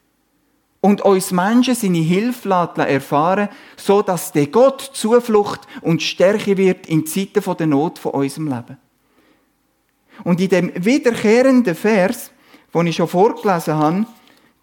und 0.79 1.01
uns 1.01 1.31
Menschen 1.31 1.75
seine 1.75 1.97
Hilfe 1.97 2.49
erfahren 2.77 3.49
so 3.75 4.01
dass 4.01 4.31
der 4.31 4.47
Gott 4.47 4.81
Zuflucht 4.93 5.61
und 5.81 6.01
Stärke 6.01 6.55
wird 6.57 6.87
in 6.87 7.05
Zeiten 7.05 7.43
der 7.57 7.67
Not 7.67 7.99
von 7.99 8.13
unserem 8.13 8.47
Leben. 8.47 8.77
Und 10.23 10.39
in 10.41 10.49
dem 10.49 10.85
wiederkehrenden 10.85 11.75
Vers, 11.75 12.31
den 12.73 12.87
ich 12.87 12.95
schon 12.95 13.07
vorgelesen 13.07 13.75
habe, 13.75 14.05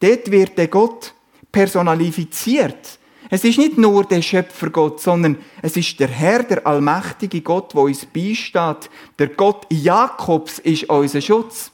dort 0.00 0.30
wird 0.30 0.58
der 0.58 0.68
Gott 0.68 1.14
personalifiziert. 1.50 2.98
Es 3.30 3.42
ist 3.44 3.58
nicht 3.58 3.78
nur 3.78 4.04
der 4.04 4.22
Schöpfergott, 4.22 5.00
sondern 5.00 5.38
es 5.62 5.76
ist 5.76 5.98
der 5.98 6.08
Herr, 6.08 6.42
der 6.42 6.66
allmächtige 6.66 7.40
Gott, 7.40 7.72
der 7.72 7.82
uns 7.82 8.04
beisteht. 8.04 8.90
Der 9.18 9.28
Gott 9.28 9.66
Jakobs 9.70 10.58
ist 10.58 10.88
unser 10.90 11.20
Schutz. 11.20 11.72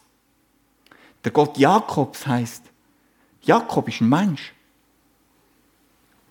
Der 1.25 1.33
Gott 1.33 1.59
Jakobs 1.59 2.27
heißt, 2.27 2.63
Jakob 3.43 3.89
ist 3.89 4.01
ein 4.01 4.09
Mensch. 4.09 4.55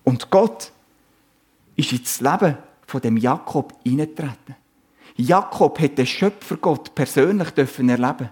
Und 0.04 0.30
Gott 0.30 0.72
ist 1.76 1.92
ins 1.92 2.20
Leben 2.20 2.56
von 2.86 3.00
dem 3.00 3.16
Jakob 3.16 3.74
hineingetreten. 3.84 4.56
Jakob 5.20 5.78
hat 5.80 5.98
den 5.98 6.06
Schöpfergott 6.06 6.94
persönlich 6.94 7.50
dürfen 7.50 7.88
erleben. 7.88 8.30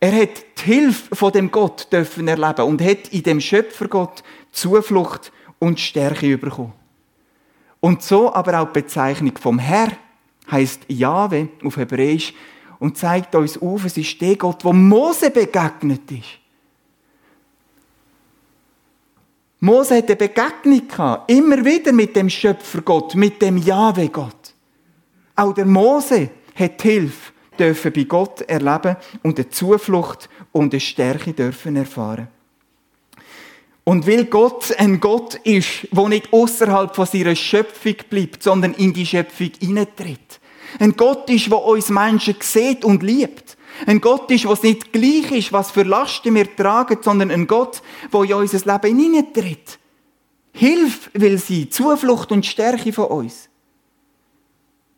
Er 0.00 0.12
hat 0.12 0.44
die 0.58 0.62
Hilfe 0.62 1.14
von 1.14 1.32
dem 1.32 1.50
Gott 1.50 1.92
dürfen 1.92 2.26
erleben 2.26 2.62
und 2.62 2.82
hat 2.82 3.08
in 3.08 3.22
dem 3.22 3.40
Schöpfergott 3.40 4.22
Zuflucht 4.50 5.30
und 5.58 5.78
Stärke 5.78 6.38
bekommen. 6.38 6.72
Und 7.80 8.02
so 8.02 8.32
aber 8.32 8.60
auch 8.60 8.72
die 8.72 8.80
Bezeichnung 8.80 9.36
vom 9.38 9.58
Herr 9.58 9.92
heißt 10.50 10.82
Jahwe 10.88 11.48
auf 11.64 11.76
Hebräisch 11.76 12.34
und 12.78 12.96
zeigt 12.96 13.34
uns 13.34 13.60
auf, 13.60 13.84
es 13.84 13.96
ist 13.96 14.20
der 14.20 14.36
Gott, 14.36 14.64
wo 14.64 14.72
Mose 14.72 15.30
begegnet 15.30 16.10
ist. 16.10 16.38
Mose 19.60 19.96
hatte 19.96 20.08
eine 20.08 20.16
Begegnung 20.16 20.88
gehabt, 20.88 21.30
immer 21.30 21.62
wieder 21.62 21.92
mit 21.92 22.16
dem 22.16 22.30
Schöpfergott, 22.30 23.14
mit 23.14 23.42
dem 23.42 23.58
Jahwe-Gott. 23.58 24.39
Auch 25.40 25.54
der 25.54 25.64
Mose 25.64 26.28
hat 26.54 26.82
Hilfe 26.82 27.32
dürfen 27.58 27.94
bei 27.94 28.04
Gott 28.04 28.42
erleben 28.42 28.96
und 29.22 29.38
eine 29.38 29.48
Zuflucht 29.48 30.28
und 30.52 30.74
eine 30.74 30.80
Stärke 30.80 31.32
dürfen 31.32 31.76
erfahren. 31.76 32.28
Und 33.84 34.06
weil 34.06 34.26
Gott 34.26 34.74
ein 34.76 35.00
Gott 35.00 35.36
ist, 35.44 35.88
der 35.92 36.08
nicht 36.10 36.30
außerhalb 36.30 36.94
von 36.94 37.06
seiner 37.06 37.34
Schöpfung 37.34 37.94
bleibt, 38.10 38.42
sondern 38.42 38.74
in 38.74 38.92
die 38.92 39.06
Schöpfung 39.06 39.52
hineintritt. 39.58 40.40
Ein 40.78 40.94
Gott 40.94 41.30
ist, 41.30 41.46
der 41.46 41.64
uns 41.64 41.88
Menschen 41.88 42.36
sieht 42.40 42.84
und 42.84 43.02
liebt. 43.02 43.56
Ein 43.86 44.02
Gott 44.02 44.30
ist, 44.30 44.44
was 44.44 44.62
nicht 44.62 44.92
gleich 44.92 45.32
ist, 45.32 45.54
was 45.54 45.70
für 45.70 45.84
Lasten 45.84 46.34
wir 46.34 46.54
tragen, 46.54 46.98
sondern 47.00 47.30
ein 47.30 47.46
Gott, 47.46 47.80
der 48.12 48.24
in 48.24 48.34
unser 48.34 48.58
Leben 48.58 48.98
hineintritt. 48.98 49.78
Hilfe 50.52 51.08
will 51.14 51.38
sie, 51.38 51.70
Zuflucht 51.70 52.30
und 52.30 52.44
Stärke 52.44 52.92
von 52.92 53.06
uns. 53.06 53.49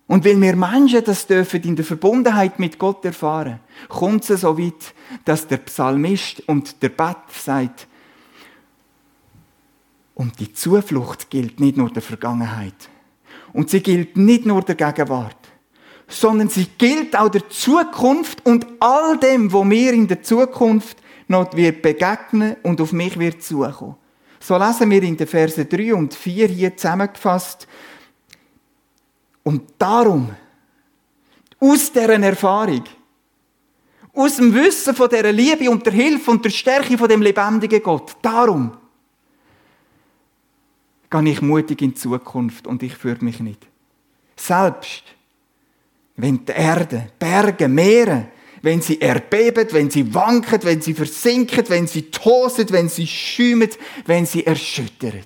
Und 0.07 0.25
weil 0.25 0.41
wir 0.41 0.57
Menschen 0.57 1.05
das 1.05 1.27
dürfen 1.27 1.63
in 1.63 1.77
der 1.77 1.85
Verbundenheit 1.85 2.59
mit 2.59 2.79
Gott 2.79 3.05
erfahren, 3.05 3.61
kommt 3.89 4.29
es 4.29 4.43
so 4.43 4.59
weit, 4.59 4.95
dass 5.25 5.47
der 5.47 5.59
Psalmist 5.59 6.47
und 6.49 6.83
der 6.83 6.91
Better 6.91 7.23
sagt, 7.31 7.87
und 10.15 10.39
die 10.39 10.53
Zuflucht 10.53 11.31
gilt 11.31 11.59
nicht 11.59 11.77
nur 11.77 11.91
der 11.91 12.03
Vergangenheit. 12.03 12.91
Und 13.53 13.71
sie 13.71 13.83
gilt 13.83 14.17
nicht 14.17 14.45
nur 14.45 14.63
der 14.63 14.75
Gegenwart 14.75 15.53
sondern 16.13 16.49
sie 16.49 16.67
gilt 16.79 17.17
auch 17.17 17.29
der 17.29 17.49
Zukunft 17.49 18.45
und 18.45 18.67
all 18.81 19.19
dem, 19.19 19.53
wo 19.53 19.65
mir 19.65 19.93
in 19.93 20.07
der 20.07 20.23
Zukunft 20.23 20.99
noch 21.29 21.55
wird 21.55 21.83
begegnen 21.83 22.57
und 22.63 22.81
auf 22.81 22.93
mich 22.93 23.19
wird 23.19 23.43
zukommen. 23.43 23.97
So 24.41 24.59
lesen 24.59 24.91
wir 24.91 25.03
in 25.03 25.17
den 25.17 25.27
Versen 25.27 25.69
3 25.69 25.95
und 25.95 26.15
4 26.15 26.49
hier 26.49 26.77
zusammengefasst. 26.77 27.67
Und 29.45 29.63
darum, 29.79 30.35
aus 31.59 31.93
deren 31.93 32.23
Erfahrung, 32.23 32.85
aus 34.15 34.37
dem 34.37 34.55
Wissen 34.55 34.95
von 34.95 35.09
der 35.09 35.33
Liebe 35.33 35.71
und 35.71 35.85
der 35.87 35.93
Hilfe 35.93 36.31
und 36.31 36.45
der 36.45 36.51
Stärke 36.51 36.99
von 36.99 37.09
dem 37.09 37.23
lebendigen 37.23 37.83
Gott, 37.83 38.17
darum 38.21 38.77
gehe 41.11 41.31
ich 41.31 41.43
mutig 41.43 41.83
in 41.83 41.91
die 41.91 41.97
Zukunft 41.97 42.67
und 42.67 42.83
ich 42.83 42.95
führe 42.95 43.25
mich 43.25 43.41
nicht. 43.41 43.67
Selbst 44.37 45.05
wenn 46.17 46.45
die 46.45 46.53
Erde, 46.53 47.11
Berge, 47.19 47.69
Meere, 47.69 48.29
wenn 48.63 48.81
sie 48.81 49.01
erbeben, 49.01 49.67
wenn 49.73 49.91
sie 49.91 50.15
wanken, 50.15 50.63
wenn 50.63 50.81
sie 50.81 50.95
versinken, 50.95 51.69
wenn 51.69 51.87
sie 51.87 52.11
tosen, 52.11 52.71
wenn 52.71 52.89
sie 52.89 53.07
schäumen, 53.07 53.71
wenn 54.07 54.25
sie 54.25 54.47
erschüttern. 54.47 55.25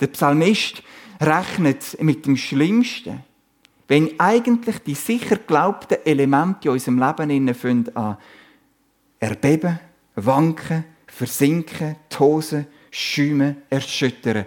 Der 0.00 0.08
Psalmist 0.08 0.82
rechnet 1.20 2.00
mit 2.00 2.26
dem 2.26 2.36
Schlimmsten, 2.36 3.22
wenn 3.88 4.18
eigentlich 4.18 4.78
die 4.78 4.94
sicher 4.94 5.36
glaubten 5.36 5.98
Elemente 6.04 6.68
in 6.68 6.72
unserem 6.72 6.98
Leben 6.98 7.30
innen 7.30 7.96
an 7.96 8.16
erbeben, 9.18 9.78
wanken, 10.14 10.84
versinken, 11.06 11.96
tosen, 12.08 12.66
schäumen, 12.90 13.62
erschüttern. 13.68 14.46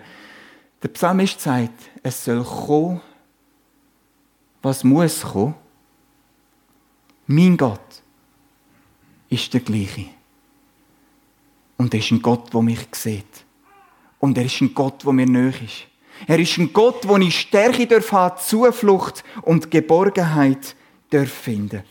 Der 0.81 0.87
Psalmist 0.89 1.41
sagt, 1.41 1.91
es 2.01 2.25
soll 2.25 2.43
kommen, 2.43 3.01
was 4.61 4.83
muss 4.83 5.21
kommen? 5.21 5.55
Mein 7.27 7.57
Gott 7.57 8.01
ist 9.29 9.53
der 9.53 9.61
gleiche. 9.61 10.05
Und 11.77 11.93
er 11.93 11.99
ist 11.99 12.11
ein 12.11 12.21
Gott, 12.21 12.53
der 12.53 12.61
mich 12.61 12.87
sieht. 12.93 13.45
Und 14.19 14.37
er 14.37 14.45
ist 14.45 14.61
ein 14.61 14.73
Gott, 14.73 15.03
der 15.05 15.13
mir 15.13 15.25
nahe 15.25 15.49
ist. 15.49 15.87
Er 16.27 16.39
ist 16.39 16.57
ein 16.57 16.71
Gott, 16.73 17.07
wo 17.07 17.17
ich 17.17 17.39
Stärke 17.39 17.87
darf 17.87 18.11
haben, 18.11 18.39
Zuflucht 18.39 19.23
und 19.41 19.71
Geborgenheit 19.71 20.75
darf 21.09 21.31
finden. 21.31 21.83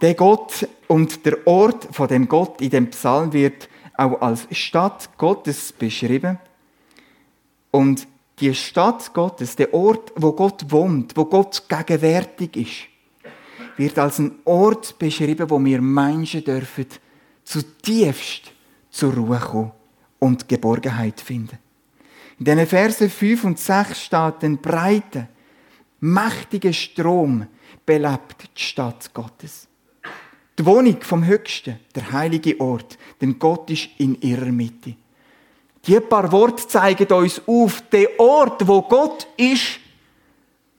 Der 0.00 0.14
Gott 0.14 0.68
und 0.88 1.24
der 1.24 1.46
Ort 1.46 1.88
von 1.92 2.08
dem 2.08 2.28
Gott 2.28 2.60
in 2.60 2.70
dem 2.70 2.90
Psalm 2.90 3.32
wird 3.32 3.68
auch 3.96 4.20
als 4.20 4.46
Stadt 4.50 5.08
Gottes 5.16 5.72
beschrieben. 5.72 6.38
Und 7.70 8.06
die 8.40 8.54
Stadt 8.54 9.14
Gottes, 9.14 9.56
der 9.56 9.72
Ort, 9.72 10.12
wo 10.16 10.32
Gott 10.32 10.70
wohnt, 10.70 11.16
wo 11.16 11.24
Gott 11.24 11.62
gegenwärtig 11.68 12.56
ist, 12.56 13.30
wird 13.76 13.98
als 13.98 14.18
ein 14.18 14.32
Ort 14.44 14.98
beschrieben, 14.98 15.48
wo 15.48 15.64
wir 15.64 15.80
Menschen 15.80 16.44
dürfen 16.44 16.86
zutiefst 17.44 18.52
zur 18.90 19.14
Ruhe 19.14 19.38
kommen 19.38 19.72
und 20.18 20.48
Geborgenheit 20.48 21.20
finden. 21.20 21.58
In 22.38 22.44
den 22.44 22.66
Versen 22.66 23.10
5 23.10 23.44
und 23.44 23.58
6 23.58 24.02
steht 24.02 24.42
ein 24.42 24.58
breiter, 24.58 25.28
mächtiger 26.00 26.72
Strom 26.72 27.46
belebt 27.86 28.48
die 28.56 28.62
Stadt 28.62 29.12
Gottes. 29.14 29.68
Die 30.58 30.66
Wohnung 30.66 31.00
vom 31.00 31.24
Höchsten, 31.24 31.78
der 31.94 32.12
heilige 32.12 32.60
Ort, 32.60 32.98
denn 33.20 33.38
Gott 33.38 33.70
ist 33.70 33.88
in 33.98 34.20
ihrer 34.20 34.52
Mitte. 34.52 34.94
Die 35.86 36.00
paar 36.00 36.30
Worte 36.32 36.66
zeigen 36.66 37.12
uns 37.12 37.42
auf, 37.46 37.82
der 37.92 38.18
Ort, 38.18 38.66
wo 38.66 38.82
Gott 38.82 39.26
ist, 39.36 39.80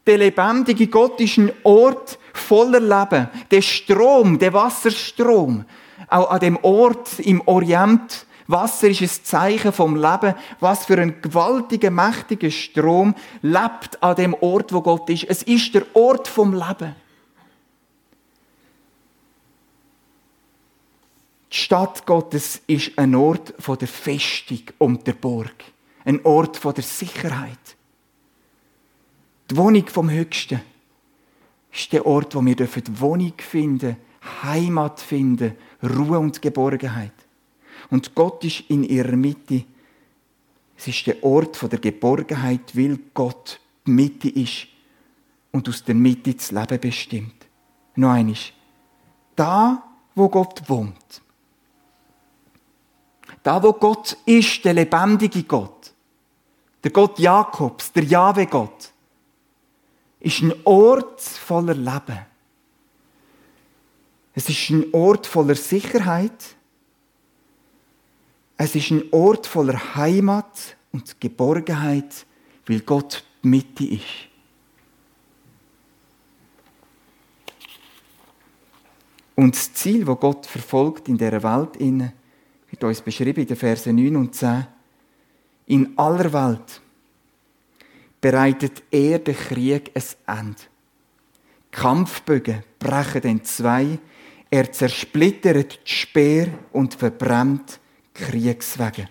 der 0.07 0.17
lebendige 0.17 0.87
Gott 0.87 1.19
ist 1.19 1.37
ein 1.37 1.51
Ort 1.63 2.19
voller 2.33 2.79
Leben. 2.79 3.29
Der 3.49 3.61
Strom, 3.61 4.37
der 4.37 4.53
Wasserstrom, 4.53 5.65
auch 6.07 6.29
an 6.29 6.39
dem 6.39 6.57
Ort 6.61 7.19
im 7.19 7.41
Orient, 7.47 8.25
Wasser 8.47 8.89
ist 8.89 9.01
ein 9.01 9.23
Zeichen 9.23 9.73
vom 9.73 9.95
Leben. 9.95 10.35
Was 10.59 10.85
für 10.85 10.99
ein 10.99 11.21
gewaltiger, 11.21 11.89
mächtiger 11.89 12.51
Strom 12.51 13.15
lebt 13.41 14.01
an 14.03 14.15
dem 14.15 14.35
Ort, 14.35 14.71
wo 14.71 14.81
Gott 14.81 15.09
ist. 15.09 15.23
Es 15.23 15.43
ist 15.43 15.73
der 15.73 15.83
Ort 15.95 16.27
vom 16.27 16.53
Leben. 16.53 16.95
Die 21.51 21.57
Stadt 21.57 22.05
Gottes 22.05 22.61
ist 22.67 22.97
ein 22.97 23.15
Ort 23.15 23.53
von 23.59 23.77
der 23.77 23.87
Festung 23.87 24.61
und 24.77 25.07
der 25.07 25.13
Burg. 25.13 25.55
Ein 26.03 26.23
Ort 26.25 26.57
von 26.57 26.73
der 26.73 26.83
Sicherheit. 26.83 27.57
Die 29.49 29.57
Wohnung 29.57 29.87
vom 29.87 30.09
Höchsten 30.09 30.61
ist 31.71 31.93
der 31.93 32.05
Ort, 32.05 32.35
wo 32.35 32.45
wir 32.45 32.55
Wohnung 32.99 33.33
finden, 33.37 33.97
Heimat 34.43 34.99
finden, 34.99 35.55
Ruhe 35.81 36.19
und 36.19 36.41
Geborgenheit. 36.41 37.24
Und 37.89 38.15
Gott 38.15 38.43
ist 38.43 38.63
in 38.69 38.83
ihrer 38.83 39.15
Mitte. 39.15 39.63
Es 40.77 40.87
ist 40.87 41.07
der 41.07 41.23
Ort 41.23 41.61
der 41.71 41.79
Geborgenheit, 41.79 42.75
weil 42.75 42.99
Gott 43.13 43.59
die 43.85 43.91
Mitte 43.91 44.29
ist 44.29 44.67
und 45.51 45.69
aus 45.69 45.83
der 45.83 45.95
Mitte 45.95 46.33
das 46.33 46.51
Leben 46.51 46.79
bestimmt. 46.79 47.45
Noch 47.95 48.11
eines. 48.11 48.51
Da, 49.35 49.83
wo 50.15 50.27
Gott 50.27 50.67
wohnt. 50.67 51.21
Da, 53.43 53.61
wo 53.61 53.73
Gott 53.73 54.17
ist, 54.25 54.65
der 54.65 54.73
lebendige 54.73 55.43
Gott. 55.43 55.93
Der 56.83 56.91
Gott 56.91 57.19
Jakobs, 57.19 57.91
der 57.91 58.03
Jahwe-Gott. 58.03 58.91
Ist 60.19 60.41
ein 60.41 60.53
Ort 60.63 61.21
voller 61.21 61.75
Leben. 61.75 62.25
Es 64.33 64.49
ist 64.49 64.69
ein 64.69 64.93
Ort 64.93 65.27
voller 65.27 65.55
Sicherheit. 65.55 66.54
Es 68.57 68.75
ist 68.75 68.91
ein 68.91 69.03
Ort 69.11 69.47
voller 69.47 69.95
Heimat 69.95 70.77
und 70.91 71.19
Geborgenheit, 71.19 72.25
weil 72.65 72.79
Gott 72.81 73.23
Mitte 73.41 73.85
ist. 73.85 74.03
Und 79.35 79.53
das 79.53 79.73
Ziel, 79.73 80.05
das 80.05 80.19
Gott 80.19 80.45
verfolgt 80.45 81.09
in 81.09 81.17
dieser 81.17 81.43
Welt, 81.43 81.79
wird 81.79 82.83
uns 82.83 83.01
beschrieben 83.01 83.41
in 83.41 83.47
den 83.47 83.57
Versen 83.57 83.95
9 83.95 84.15
und 84.15 84.33
10. 84.33 84.65
In 85.67 85.97
aller 85.97 86.31
Welt 86.31 86.81
bereitet 88.21 88.83
er 88.89 89.19
den 89.19 89.35
Krieg 89.35 89.91
ein 89.93 90.39
Ende. 90.39 90.61
Kampfbögen 91.71 92.63
brechen 92.79 93.23
in 93.23 93.43
zwei, 93.43 93.99
er 94.49 94.71
zersplittert 94.71 95.79
die 95.85 95.91
Speer 95.91 96.47
und 96.71 96.93
verbrennt 96.93 97.81
Kriegswege. 98.15 99.07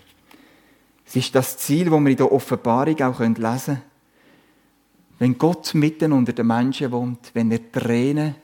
Es 1.07 1.15
ist 1.15 1.35
das 1.35 1.59
Ziel, 1.59 1.91
das 1.91 2.01
wir 2.01 2.11
in 2.11 2.17
der 2.17 2.33
Offenbarung 2.33 3.01
auch 3.03 3.21
lesen 3.21 3.37
können. 3.39 3.83
Wenn 5.19 5.39
Gott 5.39 5.75
mitten 5.75 6.13
unter 6.13 6.33
den 6.33 6.47
Menschen 6.47 6.91
wohnt, 6.91 7.31
wenn 7.35 7.51
er 7.53 7.71
Tränen 7.71 8.35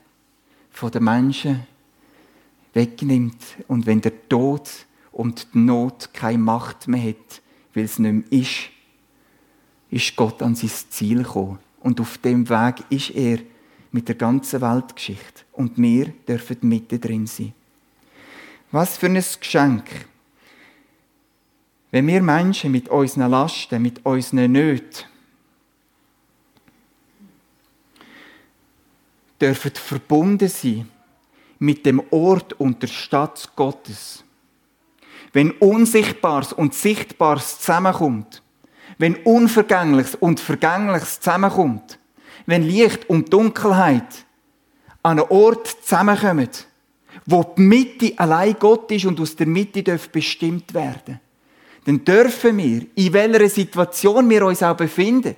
von 0.69 0.91
den 0.91 1.03
Menschen 1.03 1.67
wegnimmt 2.73 3.41
und 3.67 3.85
wenn 3.85 3.99
der 3.99 4.29
Tod 4.29 4.69
und 5.11 5.53
die 5.53 5.59
Not 5.59 6.11
keine 6.13 6.37
Macht 6.37 6.87
mehr 6.87 7.09
hat, 7.09 7.41
weil 7.73 7.83
es 7.83 7.99
nicht 7.99 8.31
mehr 8.31 8.39
ist, 8.41 8.69
ist 9.89 10.15
Gott 10.15 10.41
an 10.41 10.55
sein 10.55 10.71
Ziel 10.89 11.23
gekommen. 11.23 11.59
Und 11.81 11.99
auf 11.99 12.17
dem 12.19 12.47
Weg 12.47 12.75
ist 12.89 13.09
er 13.09 13.39
mit 13.91 14.07
der 14.07 14.15
ganzen 14.15 14.61
Weltgeschichte. 14.61 15.43
Und 15.51 15.77
wir 15.77 16.13
dürfen 16.27 16.57
mitten 16.61 17.01
drin 17.01 17.27
sein. 17.27 17.53
Was 18.71 18.97
für 18.97 19.07
ein 19.07 19.15
Geschenk. 19.15 19.83
Wenn 21.91 22.07
wir 22.07 22.21
Menschen 22.21 22.71
mit 22.71 22.87
unseren 22.87 23.29
Lasten, 23.29 23.81
mit 23.81 24.05
unseren 24.05 24.53
Nöten, 24.53 25.05
dürfen 29.41 29.71
verbunden 29.71 30.47
sein 30.47 30.87
mit 31.59 31.85
dem 31.85 32.01
Ort 32.11 32.53
und 32.53 32.81
der 32.81 32.87
Stadt 32.87 33.51
Gottes. 33.55 34.23
Wenn 35.33 35.51
Unsichtbares 35.51 36.53
und 36.53 36.73
Sichtbares 36.73 37.59
zusammenkommt, 37.59 38.41
wenn 38.97 39.15
Unvergängliches 39.15 40.15
und 40.15 40.39
Vergängliches 40.39 41.19
zusammenkommt, 41.19 41.99
wenn 42.45 42.63
Licht 42.63 43.09
und 43.09 43.31
Dunkelheit 43.33 44.25
an 45.03 45.19
einem 45.19 45.29
Ort 45.29 45.67
zusammenkommen, 45.67 46.49
wo 47.25 47.43
die 47.43 47.61
Mitte 47.61 48.13
allein 48.17 48.55
Gott 48.57 48.91
ist 48.91 49.05
und 49.05 49.19
aus 49.19 49.35
der 49.35 49.47
Mitte 49.47 49.83
bestimmt 50.11 50.73
werden 50.73 51.19
dann 51.85 52.03
dürfen 52.05 52.57
wir, 52.57 52.85
in 52.95 53.13
welcher 53.13 53.49
Situation 53.49 54.29
wir 54.29 54.45
uns 54.45 54.61
auch 54.61 54.77
befinden, 54.77 55.35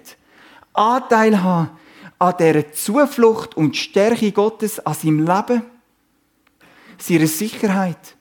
Anteil 0.73 1.41
haben 1.41 1.69
an 2.19 2.35
dieser 2.39 2.71
Zuflucht 2.71 3.55
und 3.55 3.75
Stärke 3.75 4.31
Gottes 4.31 4.79
an 4.79 4.93
seinem 4.93 5.25
Leben, 5.25 5.63
seiner 6.97 7.27
Sicherheit, 7.27 8.15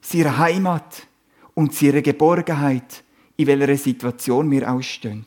seiner 0.00 0.38
Heimat 0.38 1.06
und 1.54 1.74
seiner 1.74 2.02
Geborgenheit, 2.02 3.02
in 3.36 3.46
welcher 3.46 3.76
Situation 3.76 4.50
wir 4.50 4.70
ausstehen. 4.70 5.26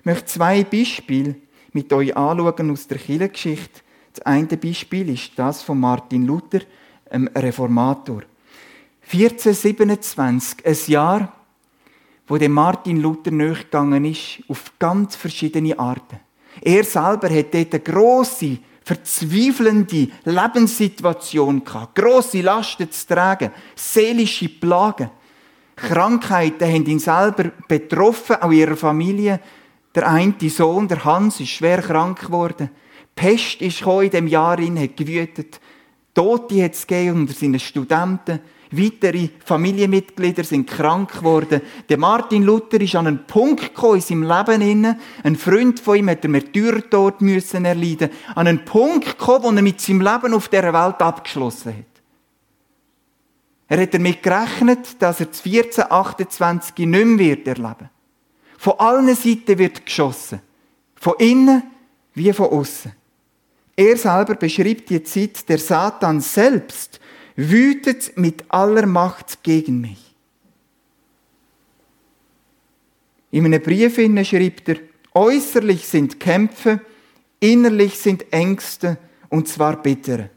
Ich 0.00 0.04
möchte 0.04 0.26
zwei 0.26 0.64
Beispiele 0.64 1.36
mit 1.72 1.92
euch 1.92 2.16
anschauen 2.16 2.70
aus 2.70 2.86
der 2.86 2.98
Kirchengeschichte. 2.98 3.80
Das 4.14 4.26
eine 4.26 4.46
Beispiel 4.46 5.08
ist 5.10 5.32
das 5.36 5.62
von 5.62 5.78
Martin 5.78 6.26
Luther, 6.26 6.60
einem 7.10 7.28
Reformator. 7.28 8.22
1427, 9.12 10.64
ein 10.64 10.76
Jahr, 10.86 11.39
wo 12.30 12.38
dem 12.38 12.52
Martin 12.52 13.02
Luther 13.02 13.32
nachgegangen 13.32 14.04
ist, 14.04 14.38
auf 14.46 14.72
ganz 14.78 15.16
verschiedene 15.16 15.76
Arten. 15.76 16.20
Er 16.62 16.84
selber 16.84 17.28
hat 17.28 17.52
dort 17.52 17.74
eine 17.74 17.82
grosse, 17.82 18.58
verzweifelnde 18.84 20.08
Lebenssituation 20.24 21.64
gehabt, 21.64 21.96
grosse 21.96 22.40
Lasten 22.40 22.88
zu 22.90 23.08
tragen, 23.08 23.50
seelische 23.74 24.48
Plagen. 24.48 25.10
Krankheiten 25.74 26.72
haben 26.72 26.86
ihn 26.86 27.00
selber 27.00 27.50
betroffen, 27.66 28.36
auch 28.36 28.52
ihrer 28.52 28.76
Familie. 28.76 29.40
Der 29.92 30.08
eine 30.08 30.34
Sohn, 30.48 30.86
der 30.86 31.04
Hans, 31.04 31.40
ist 31.40 31.48
schwer 31.48 31.82
krank 31.82 32.20
geworden. 32.26 32.70
Pest 33.16 33.60
ist 33.60 33.82
in 33.82 34.10
dem 34.10 34.28
Jahr 34.28 34.58
in, 34.60 34.78
hat 34.78 34.96
gewütet. 34.96 35.60
Tote 36.14 36.62
hat 36.62 36.74
es 36.74 36.86
gegeben 36.86 37.22
unter 37.22 37.34
seinen 37.34 37.58
Studenten. 37.58 38.38
Weitere 38.72 39.30
Familienmitglieder 39.44 40.44
sind 40.44 40.68
krank 40.68 41.18
geworden. 41.18 41.60
Der 41.88 41.98
Martin 41.98 42.44
Luther 42.44 42.80
ist 42.80 42.94
an 42.94 43.08
einen 43.08 43.26
Punkt 43.26 43.74
gekommen 43.74 43.96
in 43.96 44.00
seinem 44.00 44.22
Leben 44.22 44.62
inne. 44.62 44.98
Ein 45.24 45.36
Freund 45.36 45.80
von 45.80 45.96
ihm 45.96 46.08
hat 46.08 46.22
einen 46.24 46.32
Märtyrertod 46.32 47.20
müssen 47.20 47.64
erleiden. 47.64 48.10
An 48.34 48.46
einen 48.46 48.64
Punkt 48.64 49.18
gekommen, 49.18 49.42
wo 49.42 49.50
er 49.50 49.62
mit 49.62 49.80
seinem 49.80 50.02
Leben 50.02 50.34
auf 50.34 50.48
dieser 50.48 50.72
Welt 50.72 51.00
abgeschlossen 51.00 51.72
hat. 51.78 51.84
Er 53.68 53.82
hat 53.82 53.94
damit 53.94 54.22
gerechnet, 54.22 55.02
dass 55.02 55.20
er 55.20 55.26
das 55.26 55.44
1428 55.44 56.86
nicht 56.86 57.06
mehr 57.06 57.18
wird 57.18 57.48
erleben 57.48 57.90
von 58.60 58.74
allen 58.78 59.16
Seiten 59.16 59.56
wird 59.56 59.86
geschossen. 59.86 60.42
Von 60.94 61.14
innen 61.18 61.62
wie 62.12 62.30
von 62.30 62.50
außen. 62.50 62.92
Er 63.74 63.96
selber 63.96 64.34
beschreibt 64.34 64.90
die 64.90 65.02
Zeit, 65.02 65.48
der 65.48 65.56
Satan 65.56 66.20
selbst 66.20 66.99
wütet 67.48 68.16
mit 68.16 68.44
aller 68.48 68.86
Macht 68.86 69.42
gegen 69.42 69.80
mich. 69.80 70.14
In 73.30 73.46
einem 73.46 73.62
Brief 73.62 73.94
schreibt 73.94 74.68
er, 74.68 74.76
äußerlich 75.14 75.86
sind 75.86 76.20
Kämpfe, 76.20 76.80
innerlich 77.38 77.98
sind 77.98 78.32
Ängste, 78.32 78.98
und 79.28 79.48
zwar 79.48 79.80
bittere. 79.80 80.30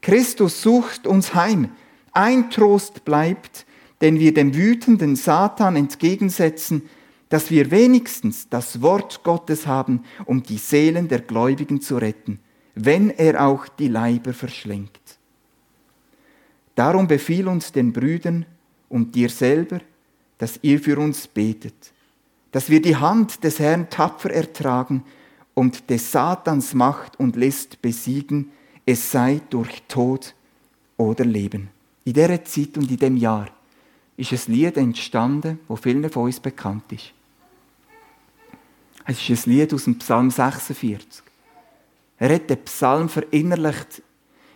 Christus 0.00 0.62
sucht 0.62 1.06
uns 1.06 1.34
heim. 1.34 1.70
Ein 2.12 2.50
Trost 2.50 3.04
bleibt, 3.04 3.66
den 4.00 4.18
wir 4.18 4.34
dem 4.34 4.54
wütenden 4.54 5.14
Satan 5.14 5.76
entgegensetzen, 5.76 6.88
dass 7.28 7.50
wir 7.50 7.70
wenigstens 7.70 8.48
das 8.48 8.82
Wort 8.82 9.22
Gottes 9.22 9.66
haben, 9.66 10.02
um 10.24 10.42
die 10.42 10.58
Seelen 10.58 11.08
der 11.08 11.20
Gläubigen 11.20 11.80
zu 11.80 11.98
retten, 11.98 12.40
wenn 12.74 13.10
er 13.10 13.46
auch 13.46 13.68
die 13.68 13.88
Leiber 13.88 14.32
verschlingt. 14.32 15.01
Darum 16.74 17.06
befiehl 17.06 17.48
uns 17.48 17.72
den 17.72 17.92
Brüdern 17.92 18.46
und 18.88 19.14
dir 19.14 19.28
selber, 19.28 19.80
dass 20.38 20.58
ihr 20.62 20.80
für 20.80 20.98
uns 20.98 21.26
betet, 21.26 21.92
dass 22.50 22.68
wir 22.68 22.82
die 22.82 22.96
Hand 22.96 23.44
des 23.44 23.58
Herrn 23.58 23.88
tapfer 23.88 24.30
ertragen 24.30 25.04
und 25.54 25.88
des 25.90 26.10
Satans 26.10 26.74
Macht 26.74 27.18
und 27.18 27.36
List 27.36 27.80
besiegen, 27.82 28.50
es 28.84 29.10
sei 29.10 29.40
durch 29.50 29.82
Tod 29.88 30.34
oder 30.96 31.24
Leben. 31.24 31.68
In 32.04 32.14
dieser 32.14 32.44
Zeit 32.44 32.76
und 32.76 32.90
in 32.90 32.96
dem 32.96 33.16
Jahr 33.16 33.48
ist 34.16 34.32
ein 34.32 34.52
Lied 34.52 34.76
entstanden, 34.76 35.60
wo 35.68 35.76
vielen 35.76 36.08
von 36.10 36.24
uns 36.24 36.40
bekannt 36.40 36.90
ist. 36.92 37.12
Es 39.04 39.28
ist 39.28 39.46
ein 39.46 39.52
Lied 39.52 39.74
aus 39.74 39.84
dem 39.84 39.98
Psalm 39.98 40.30
46. 40.30 41.22
Er 42.18 42.34
hat 42.34 42.50
den 42.50 42.64
Psalm 42.64 43.08
verinnerlicht 43.08 44.02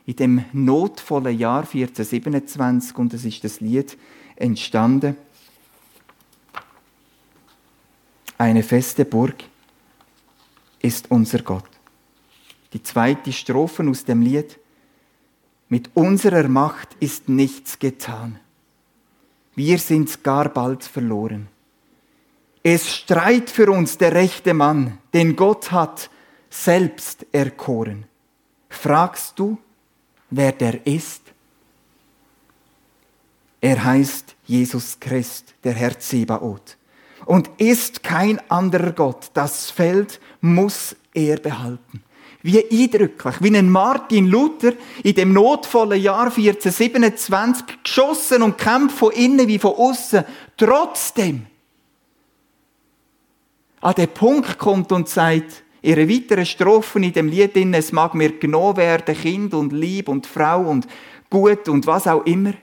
in 0.07 0.16
dem 0.16 0.45
notvollen 0.53 1.37
Jahr 1.37 1.64
1427 1.64 2.97
und 2.97 3.12
es 3.12 3.25
ist 3.25 3.42
das 3.42 3.61
Lied 3.61 3.99
entstanden. 4.37 5.16
Eine 8.38 8.62
feste 8.62 9.05
Burg 9.05 9.45
ist 10.81 11.11
unser 11.11 11.42
Gott. 11.42 11.69
Die 12.73 12.83
zweite 12.83 13.33
Strophe 13.33 13.88
aus 13.88 14.05
dem 14.05 14.23
Lied. 14.23 14.59
Mit 15.69 15.90
unserer 15.95 16.47
Macht 16.47 16.95
ist 17.01 17.29
nichts 17.29 17.79
getan. 17.79 18.38
Wir 19.57 19.79
sind 19.79 20.23
gar 20.23 20.49
bald 20.51 20.85
verloren. 20.85 21.49
Es 22.62 22.95
streit 22.95 23.51
für 23.51 23.71
uns 23.71 23.99
der 23.99 24.12
rechte 24.12 24.55
Mann, 24.55 24.99
den 25.14 25.35
Gott 25.35 25.73
hat 25.73 26.11
selbst 26.51 27.27
erkoren. 27.33 28.05
Fragst 28.69 29.38
du, 29.38 29.59
wer 30.37 30.53
der 30.53 30.87
ist? 30.87 31.22
Er 33.61 33.83
heißt 33.83 34.37
Jesus 34.44 34.99
Christ, 35.01 35.55
der 35.64 35.72
Herr 35.72 35.99
Zebaoth. 35.99 36.77
Und 37.25 37.51
ist 37.59 38.03
kein 38.03 38.38
anderer 38.51 38.92
Gott. 38.92 39.31
Das 39.35 39.70
Feld 39.70 40.20
muss 40.40 40.94
er 41.12 41.38
behalten. 41.38 42.03
Wie 42.42 42.64
eindrücklich, 42.70 43.35
wie 43.40 43.57
ein 43.57 43.68
Martin 43.68 44.29
Luther 44.29 44.75
in 45.03 45.14
dem 45.14 45.33
notvollen 45.33 46.01
Jahr 46.01 46.27
1427 46.27 47.83
geschossen 47.83 48.42
und 48.42 48.57
kämpft 48.57 48.99
von 48.99 49.12
innen 49.12 49.49
wie 49.49 49.59
von 49.59 49.75
außen, 49.75 50.25
trotzdem 50.57 51.46
an 53.81 53.94
den 53.94 54.09
Punkt 54.09 54.59
kommt 54.59 54.92
und 54.92 55.09
sagt, 55.09 55.64
ihre 55.87 56.09
weiteren 56.09 56.44
Strophen 56.44 57.05
in 57.05 57.12
dem 57.12 57.29
Lied, 57.29 57.57
es 57.57 57.92
mag 57.92 58.14
mir 58.14 58.38
genommen 58.38 58.77
werden, 58.77 59.14
Kind 59.14 59.55
und 59.55 59.72
Lieb 59.72 60.09
und 60.09 60.27
Frau 60.27 60.68
und 60.68 60.87
Gut 61.31 61.68
und 61.68 61.87
was 61.87 62.09
auch 62.09 62.27
immer. 62.27 62.55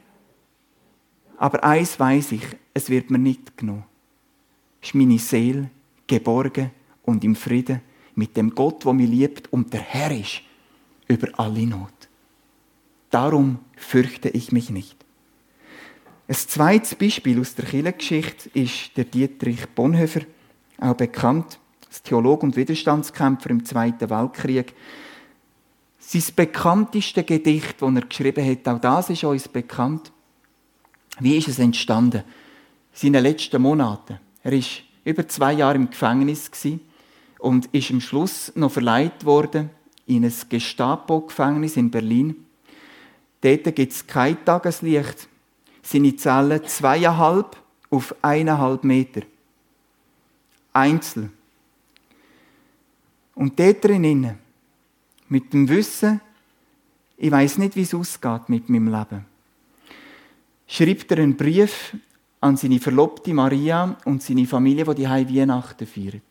Aber 1.38 1.64
eins 1.64 1.98
weiß 2.00 2.34
ich, 2.34 2.44
es 2.74 2.90
wird 2.90 3.10
mir 3.10 3.20
nicht 3.20 3.58
genommen. 3.58 3.86
Ist 4.82 4.94
meine 4.94 5.20
Seele 5.20 5.70
geborgen 6.06 6.72
und 7.04 7.24
im 7.24 7.36
Frieden 7.36 7.82
mit 8.16 8.36
dem 8.36 8.54
Gott, 8.54 8.84
der 8.84 8.94
mich 8.94 9.10
liebt 9.10 9.52
und 9.54 9.74
der 9.74 9.82
Herr 9.82 10.12
ist 10.12 10.42
über 11.08 11.28
alle 11.40 11.66
Not. 11.66 12.10
Darum 13.10 13.60
fürchte 13.78 14.30
ich 14.30 14.52
mich 14.52 14.70
nicht. 14.70 14.98
Ein 16.28 16.36
zweites 16.36 16.96
Beispiel 16.96 17.40
aus 17.40 17.56
der 17.56 17.66
Kirchengeschichte 17.66 18.50
ist 18.54 18.98
der 18.98 19.06
Dietrich 19.06 19.66
Bonhoeffer, 19.76 20.22
auch 20.80 20.96
bekannt 20.96 21.60
als 21.94 22.02
Theologe 22.02 22.48
und 22.48 22.56
Widerstandskämpfer 22.56 23.52
im 23.52 23.64
Zweiten 23.66 24.10
Weltkrieg. 24.10 24.74
Sein 26.00 26.24
bekannteste 26.36 27.24
Gedicht, 27.24 27.76
das 27.80 27.96
er 27.96 28.02
geschrieben 28.02 28.50
hat, 28.50 28.68
auch 28.68 28.80
das 28.80 29.12
ist 29.12 29.24
uns 29.24 29.48
bekannt. 29.48 30.12
Wie 31.20 31.38
ist 31.38 31.50
es 31.50 31.60
entstanden? 31.60 32.24
In 32.94 33.14
seinen 33.14 33.24
letzten 33.24 33.62
Monaten. 33.62 34.20
Er 34.42 34.52
war 34.54 34.60
über 35.06 35.28
zwei 35.28 35.54
Jahre 35.54 35.76
im 35.76 35.92
Gefängnis 35.92 36.50
und 37.38 37.68
ist 37.68 37.92
am 37.92 38.02
Schluss 38.02 38.52
noch 38.56 38.72
verleiht 38.72 39.24
worden 39.24 39.70
in 40.08 40.26
ein 40.26 40.34
Gestapo-Gefängnis 40.50 41.78
in 41.78 41.92
Berlin. 41.92 42.44
Dort 43.42 43.76
gibt 43.76 43.92
es 43.92 44.08
kein 44.08 44.44
Tageslicht. 44.44 45.28
Seine 45.84 46.16
Zellen 46.16 46.66
zweieinhalb 46.66 47.56
auf 47.92 48.16
eineinhalb 48.24 48.84
Meter. 48.84 49.22
Einzel. 50.74 51.30
Und 53.36 53.60
dort 53.60 53.84
drinnen, 53.84 54.38
mit 55.30 55.54
dem 55.54 55.68
Wissen, 55.68 56.22
ich 57.18 57.32
weiß 57.32 57.58
nicht, 57.58 57.76
wie 57.76 57.82
es 57.82 57.94
ausgeht 57.94 58.50
mit 58.50 58.70
meinem 58.70 58.88
Leben, 58.88 59.26
schreibt 60.68 61.12
er 61.12 61.20
einen 61.20 61.36
Brief 61.36 61.96
an 62.42 62.58
seine 62.58 62.80
Verlobte 62.80 63.34
Maria 63.34 63.98
und 64.06 64.22
seine 64.22 64.46
Familie, 64.46 64.86
die 64.94 64.96
die 64.96 65.38
Weihnachten 65.40 65.88
feiern. 65.88 66.22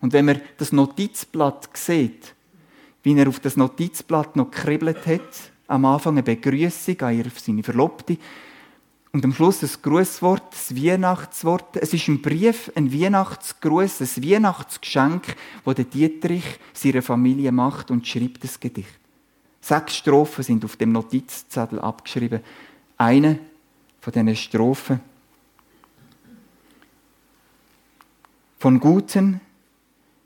Und 0.00 0.12
wenn 0.12 0.24
man 0.24 0.40
das 0.56 0.72
Notizblatt 0.72 1.68
sieht, 1.76 2.34
wie 3.02 3.18
er 3.18 3.28
auf 3.28 3.40
das 3.40 3.56
Notizblatt 3.56 4.36
noch 4.36 4.50
gekribbelt 4.50 5.06
hat, 5.06 5.50
am 5.66 5.84
Anfang 5.84 6.14
eine 6.14 6.22
Begrüßung 6.22 7.00
an 7.00 7.32
seine 7.34 7.62
Verlobte 7.62 8.16
und 9.12 9.24
am 9.24 9.32
Schluss 9.32 9.62
ein 9.62 9.70
Grußwort, 9.82 10.54
ein 10.70 10.84
Weihnachtswort. 10.84 11.76
Es 11.76 11.92
ist 11.92 12.06
ein 12.08 12.22
Brief, 12.22 12.70
ein 12.76 12.92
Weihnachtsgruß, 12.92 14.00
ein 14.00 14.24
Weihnachtsgeschenk, 14.24 15.36
das 15.64 15.74
der 15.74 15.84
Dietrich 15.84 16.44
seiner 16.72 17.02
Familie 17.02 17.50
macht 17.50 17.90
und 17.90 18.06
schreibt 18.06 18.44
das 18.44 18.60
Gedicht. 18.60 18.98
Sechs 19.60 19.96
Strophen 19.96 20.44
sind 20.44 20.64
auf 20.64 20.76
dem 20.76 20.92
Notizzettel 20.92 21.80
abgeschrieben. 21.80 22.40
Eine 22.96 23.40
von 24.00 24.12
diesen 24.12 24.36
Strophen. 24.36 25.00
Von 28.58 28.78
guten 28.78 29.40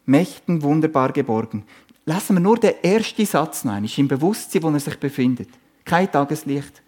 Mächten 0.07 0.63
wunderbar 0.63 1.13
geborgen. 1.13 1.65
Lassen 2.05 2.37
wir 2.37 2.41
nur 2.41 2.59
den 2.59 2.75
ersten 2.83 3.25
Satz 3.25 3.65
noch 3.65 3.83
ist 3.83 3.97
im 3.97 4.09
Bewusstsein, 4.09 4.63
wo 4.63 4.71
er 4.71 4.81
sich 4.81 4.99
befindet. 5.01 5.49
Kein 5.85 6.11
Tageslicht. 6.11 6.84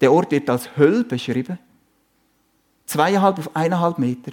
Der 0.00 0.12
Ort 0.12 0.30
wird 0.30 0.48
als 0.48 0.76
Hölle 0.76 1.04
beschrieben. 1.04 1.58
Zweieinhalb 2.86 3.38
auf 3.38 3.54
eineinhalb 3.54 3.98
Meter. 3.98 4.32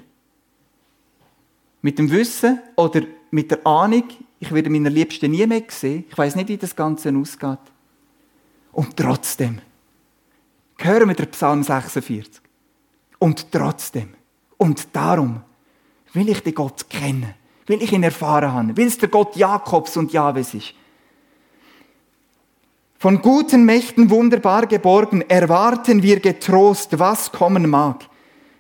Mit 1.81 1.99
dem 1.99 2.09
Wissen 2.09 2.59
oder 2.75 3.01
mit 3.31 3.51
der 3.51 3.65
Ahnung, 3.65 4.03
ich 4.39 4.51
werde 4.51 4.69
meiner 4.69 4.89
Liebsten 4.89 5.31
nie 5.31 5.45
mehr 5.45 5.63
sehen. 5.67 6.05
Ich 6.09 6.17
weiß 6.17 6.35
nicht, 6.35 6.49
wie 6.49 6.57
das 6.57 6.75
Ganze 6.75 7.15
ausgeht. 7.15 7.59
Und 8.71 8.95
trotzdem 8.95 9.61
hören 10.77 11.07
wir 11.07 11.15
den 11.15 11.31
Psalm 11.31 11.63
46. 11.63 12.41
Und 13.19 13.51
trotzdem. 13.51 14.13
Und 14.57 14.95
darum 14.95 15.41
will 16.13 16.29
ich 16.29 16.41
den 16.41 16.55
Gott 16.55 16.89
kennen, 16.89 17.33
will 17.65 17.81
ich 17.81 17.91
ihn 17.91 18.03
erfahren 18.03 18.51
haben, 18.51 18.77
will 18.77 18.87
es 18.87 18.97
der 18.97 19.09
Gott 19.09 19.35
Jakobs 19.35 19.97
und 19.97 20.13
Jahwes 20.13 20.53
ist. 20.53 20.73
Von 22.99 23.21
guten 23.21 23.63
Mächten 23.65 24.09
wunderbar 24.09 24.65
geborgen, 24.65 25.21
erwarten 25.21 26.01
wir 26.01 26.19
getrost, 26.19 26.97
was 26.97 27.31
kommen 27.31 27.69
mag. 27.69 28.05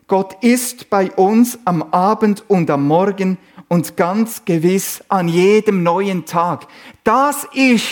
Gott 0.07 0.41
ist 0.43 0.89
bei 0.89 1.11
uns 1.11 1.57
am 1.65 1.81
Abend 1.91 2.43
und 2.47 2.69
am 2.69 2.87
Morgen 2.87 3.37
und 3.67 3.97
ganz 3.97 4.45
gewiss 4.45 5.03
an 5.09 5.27
jedem 5.27 5.83
neuen 5.83 6.25
Tag. 6.25 6.67
Das 7.03 7.45
ist 7.53 7.87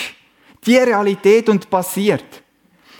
die 0.64 0.76
Realität 0.76 1.48
und 1.48 1.68
passiert. 1.68 2.42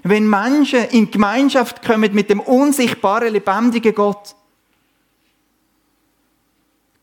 Wenn 0.02 0.28
Menschen 0.28 0.84
in 0.90 1.10
Gemeinschaft 1.10 1.84
kommen 1.84 2.14
mit 2.14 2.28
dem 2.30 2.40
unsichtbaren, 2.40 3.32
lebendigen 3.32 3.94
Gott, 3.94 4.34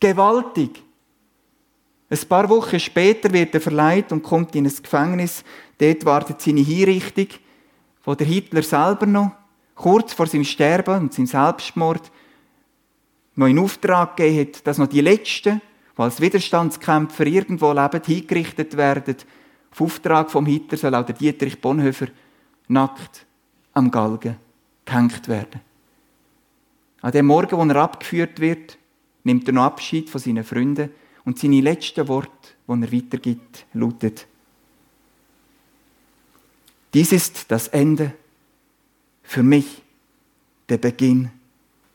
Gewaltig. 0.04 0.82
Ein 2.10 2.28
paar 2.28 2.48
Wochen 2.48 2.78
später 2.78 3.32
wird 3.32 3.54
er 3.54 3.60
verleiht 3.60 4.12
und 4.12 4.22
kommt 4.22 4.54
in 4.54 4.66
ein 4.66 4.72
Gefängnis. 4.82 5.42
Dort 5.78 6.04
wartet 6.04 6.40
seine 6.40 6.60
Hinrichtung, 6.60 7.28
wo 8.04 8.14
der 8.14 8.26
Hitler 8.26 8.62
selber 8.62 9.06
noch 9.06 9.32
kurz 9.74 10.12
vor 10.12 10.26
seinem 10.26 10.44
Sterben 10.44 11.00
und 11.00 11.14
seinem 11.14 11.26
Selbstmord 11.26 12.10
noch 13.36 13.46
in 13.46 13.58
Auftrag 13.58 14.16
gegeben 14.16 14.40
hat, 14.40 14.66
dass 14.66 14.78
noch 14.78 14.86
die 14.86 15.00
Letzten, 15.00 15.60
die 15.96 16.02
als 16.02 16.20
Widerstandskämpfer 16.20 17.26
irgendwo 17.26 17.72
leben, 17.72 18.00
hingerichtet 18.04 18.76
werden. 18.76 19.16
Auf 19.72 19.80
Auftrag 19.80 20.30
vom 20.30 20.46
Hitler 20.46 20.78
soll 20.78 20.94
auch 20.94 21.06
der 21.06 21.16
Dietrich 21.16 21.60
Bonhoeffer 21.60 22.06
nackt 22.68 23.26
am 23.72 23.90
Galgen 23.90 24.36
gehängt 24.84 25.26
werden. 25.26 25.60
An 27.00 27.12
dem 27.12 27.26
Morgen, 27.26 27.56
wo 27.56 27.64
er 27.64 27.76
abgeführt 27.76 28.38
wird, 28.40 28.78
nimmt 29.24 29.48
er 29.48 29.54
noch 29.54 29.64
Abschied 29.64 30.08
von 30.08 30.20
seinen 30.20 30.44
Freunden 30.44 30.90
und 31.24 31.38
seine 31.38 31.60
letzten 31.60 32.06
Worte, 32.08 32.30
die 32.66 32.72
er 32.72 32.92
weitergibt, 32.92 33.66
lautet, 33.72 34.26
dies 36.92 37.12
ist 37.12 37.50
das 37.50 37.68
Ende 37.68 38.14
für 39.22 39.42
mich, 39.42 39.82
der 40.68 40.78
Beginn 40.78 41.30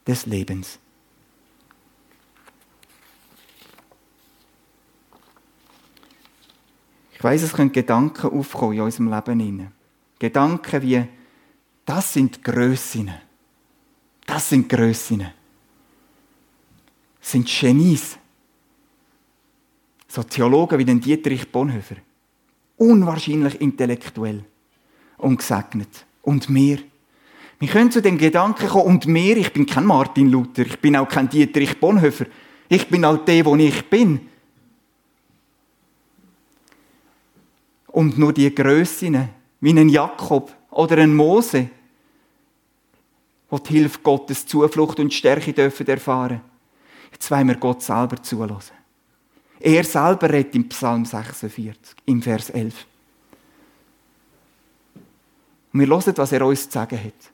des 0.06 0.26
Lebens. 0.26 0.78
Ich 7.14 7.24
weiß, 7.24 7.44
es 7.44 7.54
können 7.54 7.72
Gedanken 7.72 8.28
aufkommen 8.28 8.74
in 8.74 8.82
unserem 8.82 9.10
Leben. 9.10 9.72
Gedanken 10.20 10.82
wie, 10.82 11.06
das 11.86 12.14
sind 12.14 12.44
Grössinnen. 12.44 13.16
Das 14.26 14.50
sind 14.50 14.70
Grössinnen 14.70 15.32
sind 17.30 17.48
Genies. 17.48 18.18
So 20.10 20.24
Theologen 20.24 20.80
wie 20.80 20.86
den 20.86 21.00
Dietrich 21.00 21.52
Bonhoeffer. 21.52 21.98
Unwahrscheinlich 22.78 23.62
intellektuell 23.62 24.44
und 25.18 25.38
gesegnet. 25.38 26.06
Und 26.24 26.50
mir. 26.50 26.80
Wir 27.60 27.68
können 27.68 27.92
zu 27.92 28.02
dem 28.02 28.18
Gedanken 28.18 28.68
kommen, 28.68 28.86
und 28.86 29.06
mir, 29.06 29.38
ich 29.38 29.54
bin 29.54 29.66
kein 29.66 29.86
Martin 29.86 30.30
Luther, 30.30 30.66
ich 30.66 30.80
bin 30.80 30.96
auch 30.96 31.08
kein 31.08 31.30
Dietrich 31.30 31.80
Bonhoeffer. 31.80 32.26
Ich 32.68 32.88
bin 32.88 33.06
halt 33.06 33.28
der, 33.28 33.46
wo 33.46 33.56
ich 33.56 33.88
bin. 33.90 34.28
Und 37.88 38.18
nur 38.18 38.34
die 38.34 38.54
Grössinnen, 38.54 39.30
wie 39.62 39.72
ein 39.72 39.90
Jakob 39.90 40.56
oder 40.72 40.98
ein 40.98 41.16
Mose, 41.16 41.70
die 43.52 43.64
die 43.64 43.74
Hilfe 43.74 44.00
Gottes 44.02 44.46
Zuflucht 44.46 45.00
und 45.00 45.14
Stärke 45.14 45.54
dürfen 45.54 45.88
erfahren. 45.88 46.42
Jetzt 47.12 47.30
wollen 47.30 47.48
wir 47.48 47.56
Gott 47.56 47.82
selber 47.82 48.22
zulassen. 48.22 48.79
Er 49.60 49.84
selber 49.84 50.30
redet 50.30 50.56
im 50.56 50.70
Psalm 50.70 51.06
46, 51.06 51.96
im 52.06 52.22
Vers 52.22 52.50
11. 52.50 52.86
Und 55.74 55.80
wir 55.82 55.88
hören, 55.88 56.14
was 56.16 56.32
er 56.32 56.46
uns 56.46 56.66
zu 56.66 56.72
sagen 56.72 56.98
hat. 57.04 57.32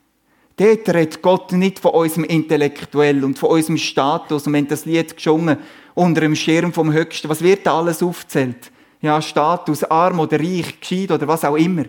Dort 0.58 0.90
redet 0.90 1.22
Gott 1.22 1.52
nicht 1.52 1.80
von 1.80 1.92
unserem 1.92 2.24
Intellektuell 2.24 3.24
und 3.24 3.38
von 3.38 3.50
unserem 3.50 3.78
Status. 3.78 4.48
Und 4.48 4.54
wir 4.54 4.60
haben 4.60 4.68
das 4.68 4.86
Lied 4.86 5.16
gesungen, 5.16 5.58
unter 5.94 6.22
dem 6.22 6.36
Schirm 6.36 6.74
vom 6.74 6.92
Höchsten. 6.92 7.30
Was 7.30 7.42
wird 7.42 7.66
da 7.66 7.78
alles 7.78 8.02
aufzählt? 8.02 8.72
Ja, 9.02 9.22
Status, 9.22 9.84
arm 9.84 10.20
oder 10.20 10.40
reich, 10.40 10.80
gescheit 10.80 11.12
oder 11.12 11.28
was 11.28 11.44
auch 11.44 11.58
immer. 11.58 11.86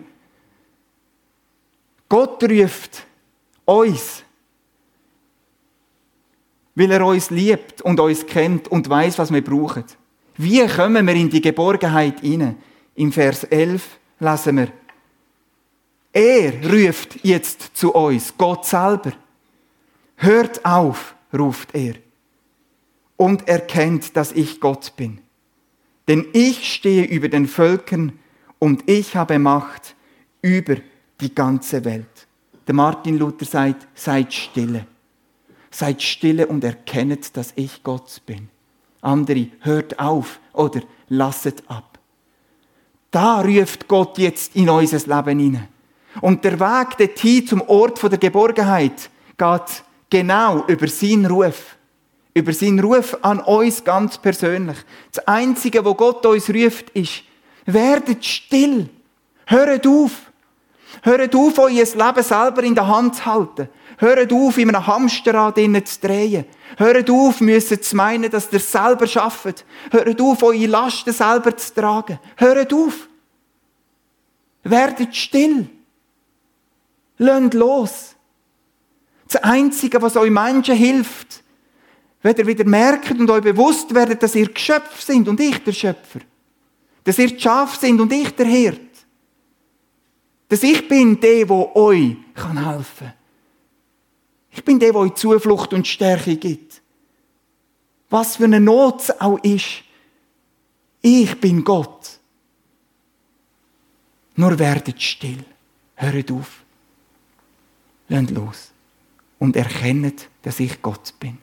Gott 2.09 2.43
ruft 2.43 3.05
uns, 3.65 4.23
weil 6.75 6.91
er 6.91 7.05
uns 7.05 7.29
liebt 7.31 7.81
und 7.81 7.99
uns 7.99 8.25
kennt 8.25 8.67
und 8.67 8.87
weiß, 8.87 9.17
was 9.17 9.33
wir 9.33 9.43
brauchen. 9.43 9.83
Wie 10.37 10.65
kommen 10.67 11.07
wir 11.07 11.15
in 11.15 11.29
die 11.29 11.41
Geborgenheit 11.41 12.19
hinein? 12.21 12.57
Im 12.95 13.11
Vers 13.11 13.43
11 13.43 13.97
lesen 14.19 14.57
wir, 14.57 14.71
er 16.13 16.71
ruft 16.71 17.23
jetzt 17.23 17.75
zu 17.75 17.93
uns, 17.93 18.33
Gott 18.37 18.65
selber. 18.65 19.13
Hört 20.15 20.65
auf, 20.65 21.15
ruft 21.31 21.75
er, 21.75 21.95
und 23.17 23.47
erkennt, 23.47 24.15
dass 24.15 24.31
ich 24.31 24.59
Gott 24.59 24.95
bin. 24.95 25.19
Denn 26.07 26.25
ich 26.33 26.73
stehe 26.73 27.05
über 27.05 27.29
den 27.29 27.47
Völkern 27.47 28.13
und 28.59 28.89
ich 28.89 29.15
habe 29.15 29.37
Macht 29.37 29.95
über 30.41 30.77
die 31.19 31.33
ganze 31.33 31.83
Welt. 31.85 32.27
Der 32.65 32.75
Martin 32.75 33.17
Luther 33.17 33.45
sagt, 33.45 33.87
seid 33.93 34.33
stille. 34.33 34.87
Seid 35.69 36.01
stille 36.01 36.47
und 36.47 36.63
erkennet, 36.63 37.35
dass 37.37 37.53
ich 37.55 37.83
Gott 37.83 38.21
bin. 38.25 38.49
Andere, 39.01 39.47
hört 39.61 39.99
auf 39.99 40.39
oder 40.53 40.81
lasset 41.09 41.63
ab. 41.67 41.97
Da 43.11 43.41
ruft 43.41 43.87
Gott 43.87 44.17
jetzt 44.17 44.55
in 44.55 44.69
unser 44.69 44.97
Leben 44.97 45.39
hinein. 45.39 45.67
Und 46.21 46.43
der 46.43 46.59
Weg 46.59 46.97
dorthin 46.97 47.47
zum 47.47 47.61
Ort 47.61 48.01
der 48.03 48.17
Geborgenheit 48.17 49.09
geht 49.37 49.83
genau 50.09 50.65
über 50.67 50.87
seinen 50.87 51.25
Ruf. 51.25 51.75
Über 52.33 52.53
seinen 52.53 52.79
Ruf 52.79 53.17
an 53.21 53.39
uns 53.39 53.83
ganz 53.83 54.17
persönlich. 54.17 54.77
Das 55.11 55.27
Einzige, 55.27 55.83
wo 55.83 55.93
Gott 55.95 56.25
uns 56.25 56.49
ruft, 56.49 56.89
ist, 56.91 57.23
werdet 57.65 58.23
still. 58.25 58.89
Hört 59.45 59.87
auf. 59.87 60.26
Hört 61.03 61.35
auf, 61.35 61.57
euer 61.59 61.69
Leben 61.69 62.23
selber 62.23 62.63
in 62.63 62.75
der 62.75 62.87
Hand 62.87 63.15
zu 63.15 63.25
halten. 63.25 63.69
Hört 63.97 64.31
auf, 64.31 64.57
in 64.57 64.69
einem 64.69 64.85
Hamsterrad 64.85 65.55
zu 65.55 65.99
drehen. 66.01 66.45
Hört 66.77 67.09
auf, 67.09 67.41
müssen 67.41 67.81
zu 67.81 67.95
meinen, 67.95 68.29
dass 68.29 68.51
ihr 68.51 68.59
selber 68.59 69.07
schafft. 69.07 69.65
Hört 69.91 70.21
auf, 70.21 70.43
eure 70.43 70.65
Lasten 70.67 71.13
selber 71.13 71.55
zu 71.55 71.73
tragen. 71.73 72.19
Hört 72.35 72.73
auf. 72.73 73.07
Werdet 74.63 75.15
still. 75.15 75.67
Lasst 77.17 77.53
los. 77.53 78.15
Das 79.27 79.43
Einzige, 79.43 80.01
was 80.01 80.15
euch 80.15 80.29
Menschen 80.29 80.75
hilft, 80.75 81.43
wenn 82.21 82.35
ihr 82.35 82.47
wieder 82.47 82.65
merkt 82.65 83.11
und 83.11 83.29
euch 83.29 83.41
bewusst 83.41 83.93
werdet, 83.93 84.23
dass 84.23 84.35
ihr 84.35 84.47
Geschöpf 84.47 85.01
sind 85.01 85.27
und 85.27 85.39
ich 85.39 85.63
der 85.63 85.73
Schöpfer. 85.73 86.19
Dass 87.03 87.19
ihr 87.19 87.27
die 87.27 87.39
Schafe 87.39 87.79
sind 87.79 87.99
und 87.99 88.11
ich 88.11 88.35
der 88.35 88.45
Hirt. 88.45 88.86
Dass 90.49 90.63
ich 90.63 90.87
bin 90.87 91.19
der, 91.19 91.45
der 91.45 91.75
euch 91.75 92.15
helfen 92.35 92.97
kann. 92.99 93.13
Ich 94.51 94.63
bin 94.63 94.79
der, 94.79 94.91
der 94.91 95.01
euch 95.01 95.13
Zuflucht 95.15 95.73
und 95.73 95.87
Stärke 95.87 96.35
gibt. 96.37 96.81
Was 98.09 98.37
für 98.37 98.45
eine 98.45 98.59
Not 98.59 99.01
es 99.01 99.21
auch 99.21 99.37
ist. 99.43 99.83
Ich 101.01 101.39
bin 101.39 101.63
Gott. 101.63 102.19
Nur 104.35 104.57
werdet 104.57 105.01
still. 105.01 105.43
Hört 105.95 106.31
auf. 106.31 106.63
Lasst 108.07 108.31
los. 108.31 108.71
Und 109.39 109.55
erkennt, 109.55 110.29
dass 110.41 110.59
ich 110.59 110.81
Gott 110.81 111.13
bin. 111.19 111.37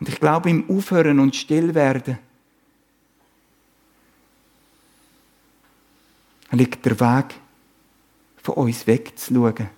Und 0.00 0.08
ich 0.08 0.18
glaube, 0.18 0.50
im 0.50 0.68
Aufhören 0.70 1.20
und 1.20 1.36
Stillwerden 1.36 2.18
liegt 6.52 6.84
der 6.86 6.98
Weg, 7.00 7.34
von 8.42 8.54
uns 8.54 8.86
wegzuschauen, 8.86 9.68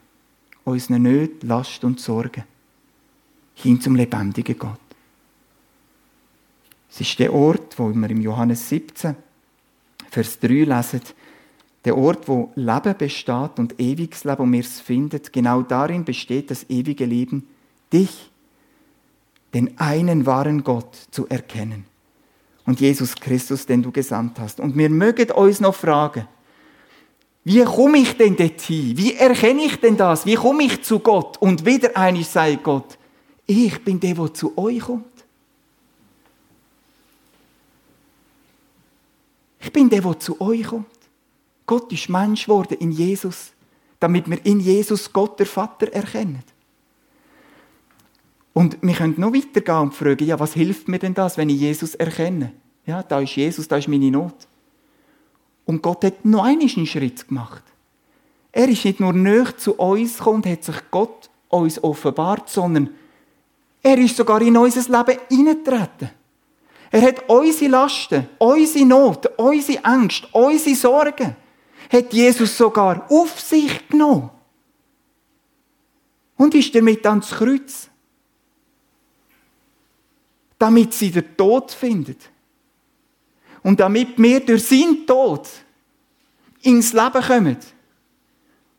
unseren 0.64 1.02
Nöten, 1.02 1.48
Last 1.48 1.82
und 1.82 1.98
Sorgen, 1.98 2.44
hin 3.54 3.80
zum 3.80 3.96
lebendigen 3.96 4.58
Gott. 4.58 4.78
Es 6.90 7.00
ist 7.00 7.18
der 7.18 7.32
Ort, 7.32 7.78
wo 7.78 7.92
wir 7.92 8.10
im 8.10 8.20
Johannes 8.20 8.68
17, 8.68 9.16
Vers 10.10 10.38
3 10.40 10.64
lesen, 10.64 11.02
der 11.84 11.96
Ort, 11.96 12.28
wo 12.28 12.52
Leben 12.56 12.96
besteht 12.96 13.58
und 13.58 13.80
ewiges 13.80 14.24
Leben 14.24 14.42
und 14.42 14.52
wir 14.52 14.60
es 14.60 14.80
finden, 14.80 15.20
genau 15.32 15.62
darin 15.62 16.04
besteht 16.04 16.50
das 16.50 16.68
ewige 16.68 17.06
Leben, 17.06 17.46
dich, 17.92 18.30
den 19.54 19.78
einen 19.78 20.26
wahren 20.26 20.62
Gott 20.62 20.94
zu 21.10 21.26
erkennen 21.28 21.86
und 22.66 22.80
Jesus 22.80 23.16
Christus, 23.16 23.66
den 23.66 23.82
du 23.82 23.90
gesandt 23.90 24.38
hast. 24.38 24.60
Und 24.60 24.76
wir 24.76 24.90
mögen 24.90 25.30
uns 25.32 25.60
noch 25.60 25.74
fragen, 25.74 26.28
wie 27.44 27.64
komme 27.64 27.98
ich 27.98 28.16
denn 28.16 28.36
dorthin? 28.36 28.96
Wie 28.96 29.14
erkenne 29.14 29.62
ich 29.64 29.76
denn 29.76 29.96
das? 29.96 30.26
Wie 30.26 30.34
komme 30.34 30.64
ich 30.64 30.82
zu 30.82 30.98
Gott? 30.98 31.38
Und 31.38 31.64
wieder 31.64 31.96
einig 31.96 32.28
sei 32.28 32.56
Gott, 32.56 32.98
ich 33.46 33.82
bin 33.82 33.98
der, 33.98 34.14
der 34.14 34.34
zu 34.34 34.56
euch 34.58 34.80
kommt. 34.80 35.06
Ich 39.58 39.72
bin 39.72 39.88
der, 39.88 40.02
der 40.02 40.18
zu 40.18 40.40
euch 40.40 40.64
kommt. 40.64 40.86
Gott 41.66 41.92
ist 41.92 42.08
Mensch 42.08 42.44
geworden 42.44 42.76
in 42.80 42.92
Jesus, 42.92 43.52
damit 43.98 44.28
wir 44.28 44.44
in 44.44 44.60
Jesus 44.60 45.12
Gott, 45.12 45.38
der 45.38 45.46
Vater, 45.46 45.92
erkennen. 45.92 46.42
Und 48.52 48.76
wir 48.82 48.94
können 48.94 49.14
noch 49.16 49.32
weitergehen 49.32 49.78
und 49.78 49.94
fragen, 49.94 50.26
ja, 50.26 50.38
was 50.38 50.52
hilft 50.54 50.88
mir 50.88 50.98
denn 50.98 51.14
das, 51.14 51.38
wenn 51.38 51.48
ich 51.48 51.60
Jesus 51.60 51.94
erkenne? 51.94 52.52
Ja, 52.86 53.02
da 53.02 53.20
ist 53.20 53.36
Jesus, 53.36 53.68
da 53.68 53.76
ist 53.76 53.88
meine 53.88 54.10
Not. 54.10 54.34
Und 55.70 55.82
Gott 55.82 56.02
hat 56.02 56.24
noch 56.24 56.42
einen 56.42 56.68
Schritt 56.68 57.28
gemacht. 57.28 57.62
Er 58.50 58.68
ist 58.68 58.84
nicht 58.84 58.98
nur 58.98 59.12
näher 59.12 59.56
zu 59.56 59.74
uns 59.74 60.18
gekommen 60.18 60.42
und 60.42 60.46
hat 60.50 60.64
sich 60.64 60.74
Gott 60.90 61.30
uns 61.48 61.80
offenbart, 61.84 62.48
sondern 62.50 62.90
er 63.80 63.96
ist 63.96 64.16
sogar 64.16 64.42
in 64.42 64.56
unser 64.56 64.80
Leben 64.80 65.20
hineingetreten. 65.28 66.10
Er 66.90 67.02
hat 67.02 67.28
unsere 67.28 67.70
Lasten, 67.70 68.28
unsere 68.38 68.84
Not, 68.84 69.30
unsere 69.36 69.84
Ängste, 69.84 70.26
unsere 70.32 70.74
Sorgen, 70.74 71.36
hat 71.88 72.12
Jesus 72.12 72.56
sogar 72.56 73.08
auf 73.08 73.38
sich 73.38 73.88
genommen. 73.88 74.28
Und 76.36 76.52
ist 76.56 76.74
damit 76.74 77.06
ans 77.06 77.30
Kreuz. 77.30 77.88
Damit 80.58 80.94
sie 80.94 81.12
den 81.12 81.36
Tod 81.36 81.70
findet. 81.70 82.29
Und 83.62 83.80
damit 83.80 84.18
wir 84.18 84.40
durch 84.40 84.64
seinen 84.64 85.06
Tod 85.06 85.48
ins 86.62 86.92
Leben 86.92 87.22
kommen 87.22 87.56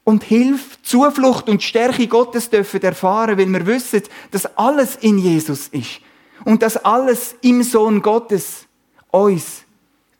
und 0.04 0.24
Hilfe, 0.24 0.82
Zuflucht 0.82 1.50
und 1.50 1.62
Stärke 1.62 2.08
Gottes 2.08 2.50
dürfen 2.50 2.82
erfahren, 2.82 3.38
weil 3.38 3.48
wir 3.48 3.66
wissen, 3.66 4.04
dass 4.32 4.46
alles 4.58 4.96
in 4.98 5.18
Jesus 5.18 5.68
ist 5.70 6.02
und 6.46 6.62
dass 6.62 6.78
alles 6.78 7.36
im 7.42 7.64
Sohn 7.64 8.02
Gottes 8.02 8.66
uns 9.12 9.64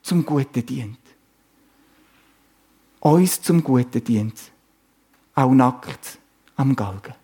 zum 0.02 0.26
Guten 0.26 0.66
dient. 0.66 0.98
Uns 3.00 3.42
zum 3.42 3.64
Guten 3.64 4.04
dient. 4.04 4.40
Auch 5.34 5.52
nackt 5.52 6.20
am 6.56 6.76
Galgen. 6.76 7.16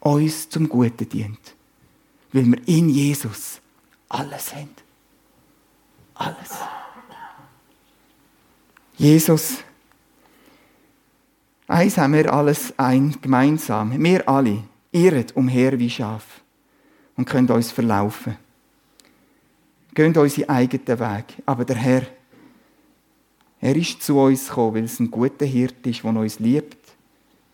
Uns 0.00 0.48
zum 0.48 0.68
Guten 0.68 1.08
dient. 1.08 1.54
Weil 2.32 2.46
wir 2.46 2.68
in 2.68 2.88
Jesus 2.88 3.60
alles 4.08 4.54
haben. 4.54 4.85
Alles. 6.16 6.50
Jesus, 8.96 9.58
eins 11.68 11.98
haben 11.98 12.14
wir 12.14 12.32
alles 12.32 12.72
ein, 12.78 13.14
gemeinsam. 13.20 14.02
Wir 14.02 14.26
alle 14.28 14.64
irren 14.90 15.26
umher 15.34 15.78
wie 15.78 15.90
Schaf 15.90 16.40
und 17.16 17.26
können 17.26 17.50
uns 17.50 17.70
verlaufen. 17.70 18.36
Gehen 19.94 20.16
unseren 20.16 20.48
eigenen 20.48 20.98
Weg. 20.98 21.24
Aber 21.44 21.64
der 21.64 21.76
Herr, 21.76 22.02
er 23.60 23.76
ist 23.76 24.02
zu 24.02 24.18
uns 24.18 24.48
gekommen, 24.48 24.76
weil 24.76 24.84
es 24.84 25.00
ein 25.00 25.10
guter 25.10 25.46
Hirt 25.46 25.86
ist, 25.86 26.02
der 26.02 26.16
uns 26.16 26.38
liebt 26.38 26.78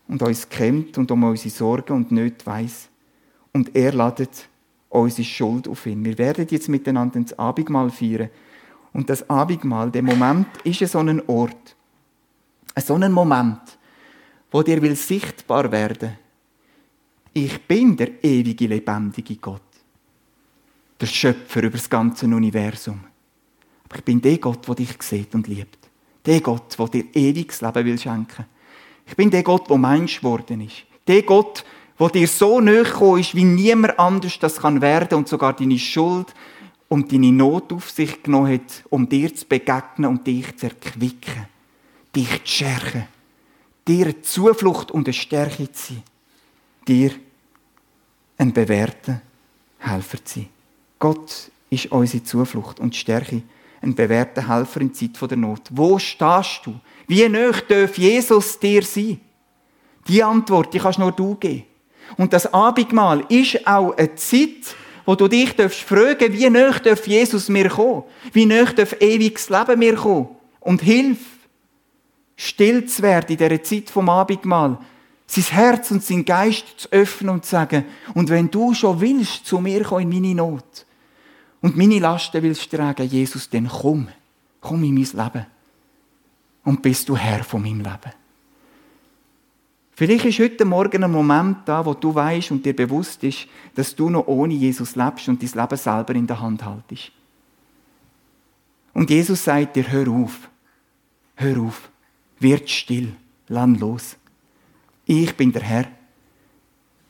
und 0.09 0.23
uns 0.23 0.49
kennt 0.49 0.99
und 0.99 1.11
um 1.11 1.25
unsere 1.25 1.51
Sorgen 1.51 1.93
und 1.95 2.13
Nöte 2.13 2.47
weiss. 2.47 2.89
Und 3.53 3.75
er 3.75 3.93
ladet 3.93 4.49
unsere 4.89 5.25
Schuld 5.25 5.69
auf 5.69 5.87
ihn. 5.87 6.05
Wir 6.05 6.19
werden 6.19 6.47
jetzt 6.51 6.69
miteinander 6.69 7.21
das 7.21 7.39
Abendmahl 7.39 7.91
feiern. 7.91 8.31
Und 8.93 9.09
das 9.09 9.29
Abendmahl, 9.29 9.91
der 9.91 10.03
Moment, 10.03 10.49
ist 10.65 10.81
so 10.91 10.99
ein 10.99 11.23
Ort. 11.29 11.77
So 12.77 12.95
ein 12.95 13.13
Moment, 13.13 13.61
wo 14.51 14.63
dir 14.63 14.81
will 14.83 14.97
sichtbar 14.97 15.71
werden. 15.71 16.17
Ich 17.33 17.63
bin 17.63 17.97
der 17.97 18.23
ewige, 18.23 18.67
lebendige 18.67 19.37
Gott. 19.37 19.63
Der 21.01 21.07
Schöpfer 21.07 21.63
über 21.63 21.79
das 21.79 21.89
ganze 21.89 22.27
Universum. 22.27 23.01
Aber 23.85 23.97
ich 23.97 24.05
bin 24.05 24.21
der 24.21 24.39
Gott, 24.39 24.67
der 24.69 24.75
dich 24.75 25.03
sieht 25.03 25.35
und 25.35 25.49
liebt. 25.49 25.79
Der 26.25 26.41
Gott, 26.41 26.79
der 26.79 26.89
dir 26.89 27.05
ewiges 27.15 27.61
Leben 27.61 27.85
will 27.85 27.99
schenken. 27.99 28.47
Ich 29.07 29.17
bin 29.17 29.31
der 29.31 29.43
Gott, 29.43 29.69
der 29.69 29.79
Mensch 29.79 30.21
geworden 30.21 30.61
ist. 30.61 30.85
Der 31.07 31.23
Gott, 31.23 31.65
der 31.99 32.09
dir 32.09 32.29
so 32.29 32.57
gekommen 32.59 33.21
ist, 33.21 33.35
wie 33.35 33.45
niemand 33.45 33.99
anders 33.99 34.39
das 34.39 34.61
kann 34.61 34.81
werden 34.81 35.19
und 35.19 35.29
sogar 35.29 35.55
deine 35.55 35.79
Schuld 35.79 36.33
und 36.93 37.11
deine 37.11 37.33
Not 37.33 37.73
auf 37.73 37.89
sich 37.89 38.23
genommen 38.23 38.53
hat, 38.53 38.85
um 38.91 39.09
dir 39.09 39.35
zu 39.35 39.47
begegnen 39.47 40.11
und 40.11 40.27
dich 40.27 40.55
zu 40.59 40.67
erquicken, 40.67 41.47
dich 42.15 42.45
zu 42.45 42.53
schärfen, 42.53 43.05
dir 43.89 44.05
eine 44.05 44.21
Zuflucht 44.21 44.91
und 44.91 45.07
eine 45.07 45.15
Stärke 45.15 45.73
zu 45.73 45.95
sein, 45.95 46.03
dir 46.87 47.13
ein 48.37 48.53
bewährter 48.53 49.23
Helfer 49.79 50.23
zu 50.23 50.41
sein. 50.41 50.49
Gott 50.99 51.51
ist 51.71 51.87
unsere 51.87 52.25
Zuflucht 52.25 52.79
und 52.79 52.95
Stärke, 52.95 53.41
ein 53.81 53.95
bewährter 53.95 54.47
Helfer 54.47 54.83
in 54.83 54.93
Zeit 54.93 55.19
der 55.31 55.39
Not. 55.39 55.63
Wo 55.71 55.99
stehst 55.99 56.61
du? 56.67 56.79
Wie 57.07 57.27
nöch 57.27 57.63
darf 57.69 57.97
Jesus 57.97 58.59
dir 58.59 58.83
sein? 58.83 59.19
Die 60.09 60.23
Antwort, 60.23 60.75
die 60.75 60.79
kannst 60.79 60.99
nur 60.99 61.13
du 61.13 61.37
geben. 61.37 61.65
Und 62.19 62.35
das 62.35 62.53
Abendmahl 62.53 63.25
ist 63.31 63.67
auch 63.67 63.97
eine 63.97 64.15
Zeit, 64.15 64.77
wo 65.05 65.15
du 65.15 65.29
dich 65.29 65.55
darfst 65.55 65.81
fragen, 65.81 66.33
wie 66.33 66.49
nöch 66.49 66.79
darf 66.81 67.07
Jesus 67.07 67.49
mir 67.49 67.69
kommen? 67.69 68.05
Wie 68.33 68.47
nöch 68.47 68.73
darf 68.75 68.95
ewiges 69.01 69.49
Leben 69.49 69.79
mir 69.79 69.95
kommen? 69.95 70.29
Und 70.61 70.83
hilf, 70.83 71.19
still 72.37 72.87
zu 72.87 73.03
werden 73.03 73.31
in 73.31 73.37
dieser 73.37 73.63
Zeit 73.63 73.91
vom 73.91 74.09
Abendmahl, 74.09 74.79
sein 75.27 75.45
Herz 75.45 75.91
und 75.91 76.05
sein 76.05 76.25
Geist 76.25 76.67
zu 76.77 76.93
öffnen 76.93 77.31
und 77.31 77.45
zu 77.45 77.53
sagen, 77.53 77.85
und 78.15 78.29
wenn 78.29 78.51
du 78.51 78.75
schon 78.75 79.01
willst, 79.01 79.47
zu 79.47 79.59
mir 79.61 79.83
kommen 79.83 80.13
in 80.13 80.23
meine 80.23 80.35
Not 80.35 80.87
und 81.61 81.77
meine 81.77 81.99
Lasten 81.99 82.43
willst 82.43 82.71
tragen, 82.71 83.09
Jesus, 83.09 83.49
dann 83.49 83.69
komm, 83.69 84.09
komm 84.61 84.85
in 84.85 84.95
mein 84.95 85.05
Leben 85.05 85.47
und 86.65 86.83
bist 86.83 87.09
du 87.09 87.17
Herr 87.17 87.43
von 87.45 87.63
meinem 87.63 87.81
Leben. 87.81 88.22
Vielleicht 89.95 90.25
ist 90.25 90.39
heute 90.39 90.65
Morgen 90.65 91.05
ein 91.05 91.13
Moment 91.13 91.59
da, 91.67 91.85
wo 91.85 91.93
du 91.93 92.15
weißt 92.15 92.51
und 92.51 92.65
dir 92.65 92.75
bewusst 92.75 93.23
ist, 93.25 93.47
dass 93.75 93.95
du 93.95 94.09
noch 94.09 94.27
ohne 94.27 94.55
Jesus 94.55 94.97
lebst 94.97 95.29
und 95.29 95.43
dein 95.43 95.63
Leben 95.63 95.77
selber 95.77 96.15
in 96.15 96.27
der 96.27 96.41
Hand 96.41 96.65
haltest. 96.65 97.13
Und 98.95 99.11
Jesus 99.11 99.45
sagt 99.45 99.77
dir, 99.77 99.91
hör 99.91 100.09
auf, 100.09 100.51
hör 101.37 101.61
auf, 101.61 101.91
wird 102.39 102.69
still, 102.71 103.15
lass 103.49 103.79
los. 103.79 104.17
Ich 105.05 105.35
bin 105.37 105.53
der 105.53 105.63
Herr. 105.63 105.87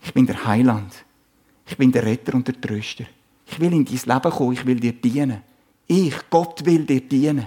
Ich 0.02 0.12
bin 0.12 0.26
der 0.26 0.44
Heiland. 0.44 1.04
Ich 1.66 1.76
bin 1.76 1.92
der 1.92 2.04
Retter 2.04 2.34
und 2.34 2.48
der 2.48 2.60
Tröster. 2.60 3.04
Ich 3.46 3.60
will 3.60 3.72
in 3.72 3.84
dein 3.84 3.94
Leben 3.94 4.30
kommen. 4.32 4.52
Ich 4.52 4.66
will 4.66 4.80
dir 4.80 4.92
dienen. 4.92 5.42
Ich, 5.86 6.14
Gott, 6.30 6.64
will 6.64 6.84
dir 6.84 7.00
dienen. 7.00 7.46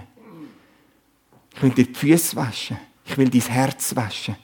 Ich 1.54 1.62
will 1.62 1.70
dir 1.70 1.86
die 1.86 1.94
Füße 1.94 2.36
waschen. 2.36 2.78
Ich 3.04 3.16
will 3.18 3.28
dein 3.28 3.40
Herz 3.42 3.94
waschen. 3.94 4.36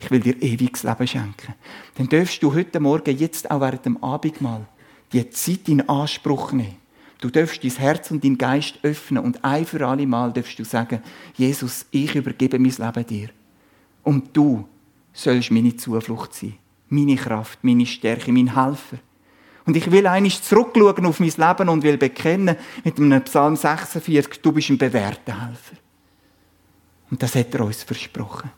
Ich 0.00 0.10
will 0.10 0.20
dir 0.20 0.40
ewiges 0.42 0.82
Leben 0.82 1.06
schenken. 1.06 1.54
Dann 1.96 2.08
darfst 2.08 2.42
du 2.42 2.54
heute 2.54 2.80
Morgen, 2.80 3.16
jetzt 3.16 3.50
auch 3.50 3.60
während 3.60 3.84
dem 3.84 4.02
Abendmahl, 4.02 4.66
die 5.12 5.28
Zeit 5.30 5.68
in 5.68 5.88
Anspruch 5.88 6.52
nehmen. 6.52 6.76
Du 7.20 7.30
darfst 7.30 7.64
dein 7.64 7.70
Herz 7.72 8.10
und 8.10 8.22
deinen 8.22 8.38
Geist 8.38 8.78
öffnen 8.82 9.24
und 9.24 9.44
ein 9.44 9.66
für 9.66 9.84
alle 9.86 10.06
Mal 10.06 10.32
darfst 10.32 10.58
du 10.58 10.64
sagen, 10.64 11.02
Jesus, 11.34 11.86
ich 11.90 12.14
übergebe 12.14 12.58
mein 12.58 12.70
Leben 12.70 13.06
dir. 13.06 13.28
Und 14.04 14.36
du 14.36 14.68
sollst 15.12 15.50
meine 15.50 15.76
Zuflucht 15.76 16.34
sein. 16.34 16.54
Meine 16.88 17.16
Kraft, 17.16 17.58
meine 17.62 17.86
Stärke, 17.86 18.32
mein 18.32 18.54
Helfer. 18.54 18.98
Und 19.66 19.76
ich 19.76 19.90
will 19.90 20.06
eigentlich 20.06 20.42
zurückschauen 20.42 21.04
auf 21.04 21.20
mein 21.20 21.32
Leben 21.36 21.68
und 21.68 21.82
will 21.82 21.98
bekennen 21.98 22.56
mit 22.84 22.98
einem 22.98 23.22
Psalm 23.24 23.56
46, 23.56 24.40
du 24.40 24.52
bist 24.52 24.70
ein 24.70 24.78
bewährter 24.78 25.46
Helfer. 25.46 25.76
Und 27.10 27.22
das 27.22 27.34
hat 27.34 27.54
er 27.54 27.64
uns 27.64 27.82
versprochen. 27.82 28.50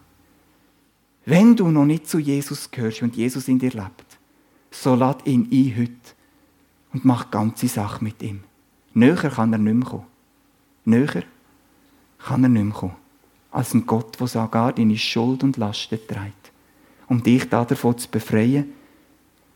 Wenn 1.25 1.55
du 1.57 1.69
noch 1.69 1.85
nicht 1.85 2.09
zu 2.09 2.19
Jesus 2.19 2.71
gehörst 2.71 3.03
und 3.03 3.17
Jesus 3.17 3.49
in 3.49 3.59
dir 3.59 3.71
lebt, 3.71 4.19
so 4.71 4.95
lad 4.95 5.27
ihn 5.27 5.49
ein 5.53 5.77
heute 5.77 6.15
und 6.93 7.05
mach 7.05 7.31
ganze 7.31 7.69
Sache 7.69 8.03
mit 8.03 8.23
ihm. 8.23 8.41
Näher 8.95 9.31
kann 9.31 9.53
er 9.53 9.59
nicht 9.59 9.75
mehr 9.75 9.89
kommen. 9.89 10.07
Näher 10.85 11.23
kann 12.19 12.45
er 12.45 12.49
nicht 12.49 12.65
mehr 12.65 12.75
kommen. 12.75 12.97
Als 13.51 13.75
ein 13.75 13.87
Gott, 13.87 14.19
der 14.19 14.27
sogar 14.27 14.73
deine 14.73 14.97
Schuld 14.97 15.43
und 15.43 15.57
Lasten 15.57 15.99
trägt. 16.07 16.53
Um 17.09 17.23
dich 17.23 17.49
davon 17.49 17.99
zu 17.99 18.09
befreien, 18.09 18.73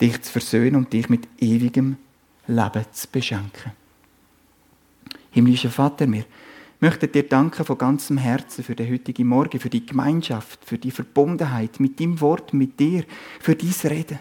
dich 0.01 0.21
zu 0.23 0.33
versöhnen 0.33 0.77
und 0.77 0.93
dich 0.93 1.09
mit 1.09 1.29
ewigem 1.39 1.97
Leben 2.47 2.85
zu 2.93 3.09
beschenken. 3.09 3.73
Himmlischer 5.31 5.71
Vater, 5.71 6.11
wir 6.11 6.25
möchten 6.85 7.11
dir 7.11 7.23
danken 7.23 7.65
von 7.65 7.79
ganzem 7.79 8.19
Herzen 8.19 8.63
für 8.63 8.75
den 8.75 8.93
heutigen 8.93 9.27
Morgen, 9.27 9.59
für 9.59 9.71
die 9.71 9.87
Gemeinschaft, 9.87 10.61
für 10.67 10.77
die 10.77 10.91
Verbundenheit 10.91 11.81
mit 11.81 11.99
deinem 11.99 12.21
Wort, 12.21 12.53
mit 12.53 12.79
dir, 12.79 13.05
für 13.41 13.57
dein 13.57 13.73
Reden. 13.85 14.19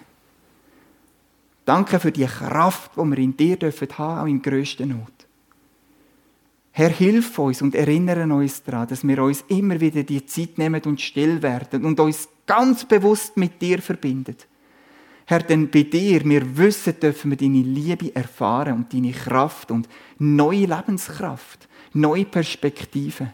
Danke 1.66 1.99
für 1.99 2.14
die 2.14 2.26
Kraft, 2.26 2.91
die 2.95 3.01
wir 3.01 3.18
in 3.18 3.36
dir 3.36 3.57
dürfen 3.57 3.89
haben, 3.97 4.22
auch 4.22 4.28
in 4.28 4.41
grösster 4.41 4.86
Not. 4.86 5.11
Herr, 6.72 6.89
hilf 6.89 7.38
uns 7.38 7.61
und 7.61 7.76
erinnere 7.76 8.34
uns 8.34 8.64
daran, 8.64 8.88
dass 8.88 9.05
wir 9.05 9.22
uns 9.22 9.43
immer 9.49 9.80
wieder 9.82 10.03
die 10.03 10.26
Zeit 10.26 10.57
nehmen 10.57 10.82
und 10.86 11.01
still 11.01 11.41
werden 11.41 11.84
und 11.84 11.99
uns 11.99 12.30
ganz 12.47 12.86
bewusst 12.86 13.36
mit 13.36 13.61
dir 13.61 13.82
verbinden. 13.82 14.38
Herr, 15.26 15.39
denn 15.39 15.70
bei 15.70 15.84
dir, 15.84 16.24
wir 16.24 16.57
wissen, 16.57 16.97
dürfen 16.97 17.32
wir 17.32 17.38
deine 17.38 17.61
Liebe 17.61 18.16
erfahren 18.16 18.74
und 18.74 18.93
deine 18.93 19.11
Kraft 19.11 19.70
und 19.70 19.89
neue 20.18 20.66
Lebenskraft, 20.66 21.68
neue 21.94 22.26
Perspektiven. 22.26 23.34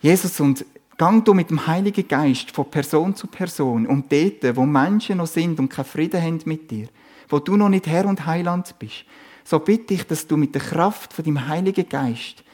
Jesus, 0.00 0.40
und 0.40 0.64
gang 0.96 1.24
du 1.24 1.34
mit 1.34 1.50
dem 1.50 1.66
Heiligen 1.66 2.06
Geist 2.06 2.50
von 2.50 2.70
Person 2.70 3.14
zu 3.14 3.26
Person 3.26 3.86
und 3.86 4.12
dort, 4.12 4.56
wo 4.56 4.66
Menschen 4.66 5.18
noch 5.18 5.26
sind 5.26 5.58
und 5.58 5.68
keinen 5.68 5.84
Frieden 5.84 6.22
haben 6.22 6.40
mit 6.44 6.70
dir, 6.70 6.88
wo 7.28 7.38
du 7.38 7.56
noch 7.56 7.68
nicht 7.68 7.86
Herr 7.86 8.06
und 8.06 8.26
Heiland 8.26 8.78
bist, 8.78 9.04
so 9.44 9.58
bitte 9.58 9.94
ich, 9.94 10.06
dass 10.06 10.26
du 10.26 10.36
mit 10.36 10.54
der 10.54 10.62
Kraft 10.62 11.12
von 11.12 11.24
dem 11.24 11.48
Heiligen 11.48 11.88
Geist 11.88 12.44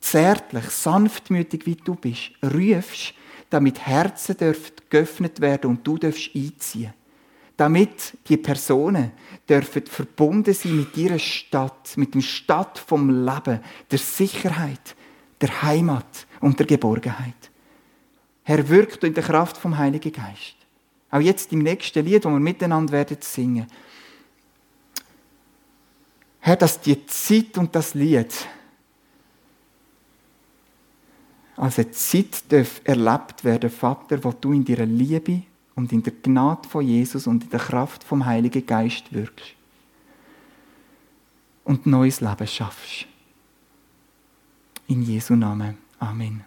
zärtlich, 0.00 0.64
sanftmütig 0.66 1.66
wie 1.66 1.76
du 1.76 1.94
bist, 1.94 2.32
rufst, 2.42 3.14
damit 3.48 3.86
Herzen 3.86 4.36
dürfen 4.36 4.72
geöffnet 4.90 5.40
werden 5.40 5.70
und 5.70 5.86
du 5.86 5.96
darfst 5.96 6.30
einziehen. 6.34 6.92
Damit 7.56 8.16
die 8.28 8.36
Personen 8.36 9.12
dürfen 9.48 9.86
verbunden 9.86 10.54
sein 10.54 10.76
mit 10.76 10.96
ihrer 10.96 11.18
Stadt, 11.18 11.96
mit 11.96 12.14
dem 12.14 12.22
Stadt 12.22 12.78
vom 12.78 13.24
Leben, 13.24 13.60
der 13.90 13.98
Sicherheit, 13.98 14.96
der 15.40 15.62
Heimat 15.62 16.26
und 16.40 16.58
der 16.58 16.66
Geborgenheit. 16.66 17.50
Herr, 18.42 18.68
wirkt 18.68 19.04
in 19.04 19.14
der 19.14 19.22
Kraft 19.22 19.56
vom 19.56 19.78
Heiligen 19.78 20.12
Geist. 20.12 20.56
Auch 21.10 21.20
jetzt 21.20 21.52
im 21.52 21.60
nächsten 21.60 22.04
Lied, 22.04 22.24
wo 22.24 22.30
wir 22.30 22.40
miteinander 22.40 22.92
werden 22.92 23.18
singen. 23.20 23.66
Herr, 26.40 26.56
dass 26.56 26.80
die 26.80 27.06
Zeit 27.06 27.56
und 27.56 27.74
das 27.74 27.94
Lied 27.94 28.34
als 31.56 31.78
eine 31.78 31.90
Zeit 31.92 32.42
erlebt 32.84 33.44
werden, 33.44 33.70
Vater, 33.70 34.22
wo 34.22 34.32
du 34.32 34.52
in 34.52 34.64
deiner 34.64 34.86
Liebe 34.86 35.42
und 35.76 35.92
in 35.92 36.02
der 36.02 36.12
Gnade 36.12 36.68
von 36.68 36.86
Jesus 36.86 37.26
und 37.26 37.44
in 37.44 37.50
der 37.50 37.60
Kraft 37.60 38.04
vom 38.04 38.24
Heiligen 38.24 38.64
Geist 38.64 39.12
wirkst 39.12 39.54
und 41.64 41.86
neues 41.86 42.20
Leben 42.20 42.46
schaffst. 42.46 43.06
In 44.86 45.02
Jesu 45.02 45.34
Namen. 45.34 45.78
Amen. 45.98 46.44